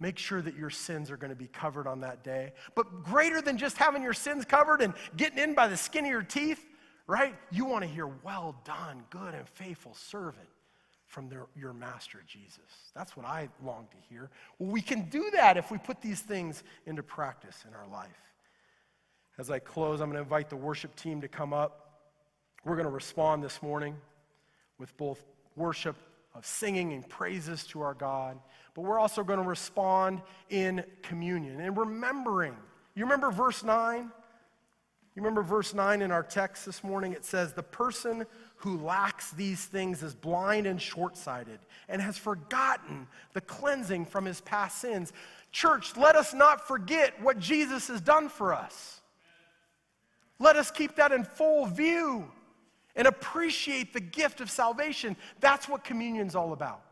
Make 0.00 0.18
sure 0.18 0.40
that 0.40 0.56
your 0.56 0.70
sins 0.70 1.10
are 1.10 1.16
going 1.16 1.30
to 1.30 1.36
be 1.36 1.48
covered 1.48 1.86
on 1.86 2.00
that 2.00 2.22
day. 2.22 2.52
But 2.74 3.02
greater 3.02 3.42
than 3.42 3.58
just 3.58 3.76
having 3.76 4.02
your 4.02 4.12
sins 4.12 4.44
covered 4.44 4.80
and 4.80 4.94
getting 5.16 5.38
in 5.38 5.54
by 5.54 5.66
the 5.66 5.76
skin 5.76 6.04
of 6.04 6.10
your 6.10 6.22
teeth, 6.22 6.64
right? 7.06 7.34
You 7.50 7.64
want 7.64 7.82
to 7.82 7.90
hear, 7.90 8.06
well 8.06 8.54
done, 8.64 9.02
good 9.10 9.34
and 9.34 9.48
faithful 9.48 9.94
servant 9.94 10.48
from 11.06 11.28
their, 11.28 11.46
your 11.56 11.72
master 11.72 12.22
Jesus. 12.26 12.92
That's 12.94 13.16
what 13.16 13.26
I 13.26 13.48
long 13.64 13.88
to 13.90 13.96
hear. 14.08 14.30
Well, 14.58 14.70
we 14.70 14.82
can 14.82 15.08
do 15.08 15.30
that 15.32 15.56
if 15.56 15.70
we 15.70 15.78
put 15.78 16.00
these 16.00 16.20
things 16.20 16.62
into 16.86 17.02
practice 17.02 17.64
in 17.66 17.74
our 17.74 17.88
life. 17.88 18.10
As 19.38 19.50
I 19.50 19.58
close, 19.58 20.00
I'm 20.00 20.10
going 20.10 20.16
to 20.18 20.22
invite 20.22 20.50
the 20.50 20.56
worship 20.56 20.94
team 20.94 21.20
to 21.22 21.28
come 21.28 21.52
up. 21.52 22.02
We're 22.64 22.76
going 22.76 22.86
to 22.86 22.92
respond 22.92 23.42
this 23.42 23.62
morning 23.62 23.96
with 24.78 24.96
both 24.96 25.24
worship 25.56 25.96
of 26.38 26.46
singing 26.46 26.92
and 26.92 27.06
praises 27.08 27.64
to 27.64 27.82
our 27.82 27.94
God, 27.94 28.38
but 28.74 28.82
we're 28.82 29.00
also 29.00 29.24
going 29.24 29.40
to 29.40 29.48
respond 29.48 30.22
in 30.50 30.84
communion 31.02 31.60
and 31.60 31.76
remembering. 31.76 32.56
You 32.94 33.04
remember 33.04 33.32
verse 33.32 33.64
9? 33.64 34.02
You 34.04 35.22
remember 35.22 35.42
verse 35.42 35.74
9 35.74 36.00
in 36.00 36.12
our 36.12 36.22
text 36.22 36.64
this 36.64 36.84
morning? 36.84 37.12
It 37.12 37.24
says, 37.24 37.52
The 37.52 37.64
person 37.64 38.24
who 38.58 38.78
lacks 38.78 39.32
these 39.32 39.64
things 39.64 40.04
is 40.04 40.14
blind 40.14 40.68
and 40.68 40.80
short 40.80 41.16
sighted 41.16 41.58
and 41.88 42.00
has 42.00 42.16
forgotten 42.16 43.08
the 43.32 43.40
cleansing 43.40 44.06
from 44.06 44.24
his 44.24 44.40
past 44.42 44.80
sins. 44.80 45.12
Church, 45.50 45.96
let 45.96 46.14
us 46.14 46.32
not 46.32 46.68
forget 46.68 47.20
what 47.20 47.40
Jesus 47.40 47.88
has 47.88 48.00
done 48.00 48.28
for 48.28 48.54
us. 48.54 49.00
Let 50.38 50.54
us 50.54 50.70
keep 50.70 50.94
that 50.96 51.10
in 51.10 51.24
full 51.24 51.66
view 51.66 52.30
and 52.98 53.06
appreciate 53.06 53.92
the 53.92 54.00
gift 54.00 54.42
of 54.42 54.50
salvation. 54.50 55.16
That's 55.40 55.68
what 55.68 55.84
communion's 55.84 56.34
all 56.34 56.52
about. 56.52 56.82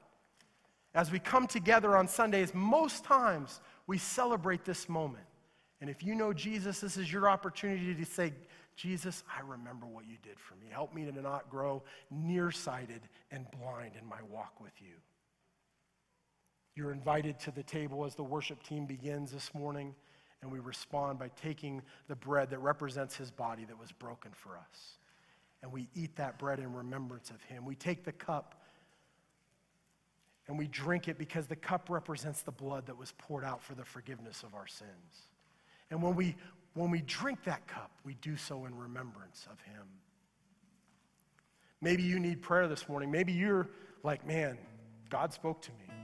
As 0.94 1.10
we 1.10 1.18
come 1.18 1.46
together 1.48 1.96
on 1.96 2.08
Sundays, 2.08 2.54
most 2.54 3.04
times 3.04 3.60
we 3.88 3.98
celebrate 3.98 4.64
this 4.64 4.88
moment. 4.88 5.26
And 5.80 5.90
if 5.90 6.02
you 6.02 6.14
know 6.14 6.32
Jesus, 6.32 6.80
this 6.80 6.96
is 6.96 7.12
your 7.12 7.28
opportunity 7.28 7.92
to 7.94 8.04
say, 8.06 8.32
Jesus, 8.76 9.24
I 9.36 9.40
remember 9.40 9.84
what 9.84 10.06
you 10.06 10.16
did 10.22 10.38
for 10.38 10.54
me. 10.54 10.68
Help 10.70 10.94
me 10.94 11.04
to 11.04 11.20
not 11.20 11.50
grow 11.50 11.82
nearsighted 12.10 13.00
and 13.32 13.46
blind 13.50 13.92
in 14.00 14.08
my 14.08 14.22
walk 14.30 14.60
with 14.60 14.72
you. 14.80 14.94
You're 16.76 16.92
invited 16.92 17.40
to 17.40 17.50
the 17.50 17.62
table 17.62 18.04
as 18.04 18.14
the 18.14 18.22
worship 18.22 18.62
team 18.62 18.86
begins 18.86 19.32
this 19.32 19.52
morning, 19.54 19.94
and 20.40 20.52
we 20.52 20.60
respond 20.60 21.18
by 21.18 21.30
taking 21.42 21.82
the 22.06 22.16
bread 22.16 22.50
that 22.50 22.58
represents 22.58 23.16
his 23.16 23.30
body 23.30 23.64
that 23.64 23.78
was 23.78 23.90
broken 23.92 24.30
for 24.32 24.56
us 24.56 24.98
and 25.62 25.72
we 25.72 25.88
eat 25.94 26.16
that 26.16 26.38
bread 26.38 26.58
in 26.58 26.72
remembrance 26.72 27.30
of 27.30 27.42
him. 27.44 27.64
We 27.64 27.74
take 27.74 28.04
the 28.04 28.12
cup 28.12 28.54
and 30.48 30.58
we 30.58 30.68
drink 30.68 31.08
it 31.08 31.18
because 31.18 31.46
the 31.46 31.56
cup 31.56 31.90
represents 31.90 32.42
the 32.42 32.52
blood 32.52 32.86
that 32.86 32.96
was 32.96 33.12
poured 33.18 33.44
out 33.44 33.62
for 33.62 33.74
the 33.74 33.84
forgiveness 33.84 34.42
of 34.42 34.54
our 34.54 34.66
sins. 34.66 35.28
And 35.90 36.02
when 36.02 36.14
we, 36.14 36.36
when 36.74 36.90
we 36.90 37.02
drink 37.02 37.44
that 37.44 37.66
cup, 37.66 37.90
we 38.04 38.14
do 38.14 38.36
so 38.36 38.64
in 38.64 38.76
remembrance 38.76 39.46
of 39.50 39.60
him. 39.62 39.82
Maybe 41.80 42.02
you 42.02 42.20
need 42.20 42.42
prayer 42.42 42.68
this 42.68 42.88
morning. 42.88 43.10
Maybe 43.10 43.32
you're 43.32 43.68
like, 44.02 44.26
man, 44.26 44.56
God 45.10 45.32
spoke 45.32 45.62
to 45.62 45.70
me, 45.72 45.94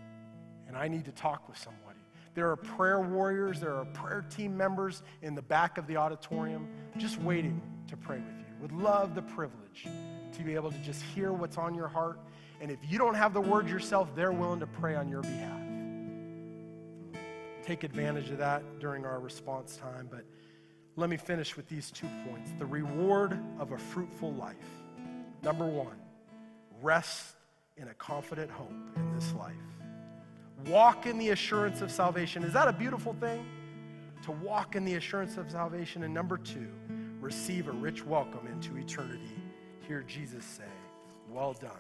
and 0.67 0.77
I 0.77 0.89
need 0.89 1.05
to 1.07 1.13
talk 1.13 1.49
with 1.49 1.59
somebody. 1.59 1.99
There 2.35 2.51
are 2.51 2.57
prayer 2.57 3.01
warriors, 3.01 3.61
there 3.61 3.75
are 3.75 3.85
prayer 3.85 4.25
team 4.29 4.57
members 4.57 5.03
in 5.23 5.35
the 5.35 5.43
back 5.43 5.79
of 5.79 5.87
the 5.87 5.97
auditorium 5.97 6.69
just 6.97 7.21
waiting 7.21 7.61
to 7.89 7.97
pray 7.97 8.19
with 8.19 8.39
you 8.39 8.42
would 8.63 8.73
love 8.73 9.17
the 9.17 9.23
privilege 9.23 9.89
to 10.33 10.43
be 10.43 10.55
able 10.55 10.71
to 10.71 10.79
just 10.79 11.03
hear 11.03 11.33
what's 11.33 11.59
on 11.59 11.75
your 11.75 11.89
heart. 11.89 12.21
And 12.61 12.71
if 12.71 12.79
you 12.89 12.97
don't 12.97 13.17
have 13.17 13.35
the 13.35 13.41
words 13.41 13.71
yourself, 13.71 14.15
they're 14.15 14.31
willing 14.31 14.61
to 14.61 14.69
pray 14.69 14.95
on 14.95 15.09
your 15.09 15.23
behalf. 15.23 15.61
Take 17.65 17.83
advantage 17.83 18.31
of 18.31 18.39
that 18.39 18.63
during 18.79 19.05
our 19.05 19.19
response 19.19 19.77
time. 19.77 20.09
But 20.09 20.25
let 20.95 21.11
me 21.11 21.17
finish 21.17 21.57
with 21.57 21.69
these 21.69 21.91
two 21.91 22.09
points 22.29 22.53
the 22.59 22.67
reward 22.67 23.37
of 23.59 23.73
a 23.73 23.79
fruitful 23.79 24.33
life. 24.35 24.57
Number 25.43 25.67
one, 25.67 25.97
rest 26.81 27.35
in 27.77 27.89
a 27.89 27.95
confident 27.95 28.51
hope 28.51 28.73
in 28.97 29.13
this 29.13 29.33
life. 29.35 29.55
Walk 30.69 31.07
in 31.07 31.19
the 31.19 31.31
assurance 31.31 31.81
of 31.81 31.91
salvation. 31.91 32.45
Is 32.45 32.53
that 32.53 32.69
a 32.69 32.73
beautiful 32.73 33.15
thing? 33.15 33.45
To 34.23 34.31
walk 34.31 34.77
in 34.77 34.85
the 34.85 34.95
assurance 34.95 35.37
of 35.37 35.51
salvation. 35.51 36.05
And 36.05 36.15
number 36.15 36.39
two, 36.39 36.69
receive 37.23 37.69
a 37.69 37.73
rich 37.73 38.05
welcome 38.05 38.49
into 38.49 38.77
eternity. 38.77 39.31
Hear 39.87 40.03
Jesus 40.03 40.45
say, 40.45 40.65
Well 41.31 41.53
done, 41.53 41.71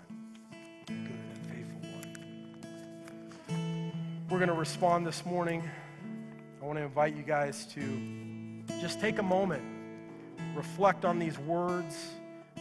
good 0.86 0.96
and 0.96 1.36
faithful 1.48 1.80
one. 3.48 3.92
We're 4.30 4.38
going 4.38 4.48
to 4.48 4.54
respond 4.54 5.04
this 5.04 5.26
morning. 5.26 5.68
I 6.62 6.64
want 6.64 6.78
to 6.78 6.84
invite 6.84 7.16
you 7.16 7.24
guys 7.24 7.66
to 7.74 8.62
just 8.80 9.00
take 9.00 9.18
a 9.18 9.22
moment, 9.22 9.64
reflect 10.54 11.04
on 11.04 11.18
these 11.18 11.36
words 11.40 11.96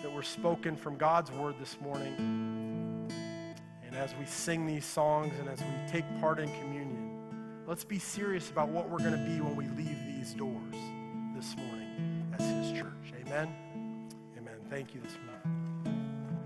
that 0.01 0.11
were 0.11 0.23
spoken 0.23 0.75
from 0.75 0.97
God's 0.97 1.31
word 1.31 1.55
this 1.59 1.79
morning. 1.81 3.07
And 3.85 3.95
as 3.95 4.15
we 4.19 4.25
sing 4.25 4.65
these 4.65 4.85
songs 4.85 5.33
and 5.39 5.47
as 5.47 5.59
we 5.59 5.67
take 5.87 6.05
part 6.19 6.39
in 6.39 6.51
communion, 6.59 7.11
let's 7.67 7.83
be 7.83 7.99
serious 7.99 8.49
about 8.49 8.69
what 8.69 8.89
we're 8.89 8.97
going 8.97 9.11
to 9.11 9.17
be 9.17 9.39
when 9.39 9.55
we 9.55 9.67
leave 9.67 9.99
these 10.07 10.33
doors 10.33 10.75
this 11.35 11.55
morning. 11.55 11.80
Amen. 13.31 14.09
Amen. 14.37 14.55
Thank 14.69 14.93
you 14.93 14.99
this 14.99 15.13
morning. 15.13 15.30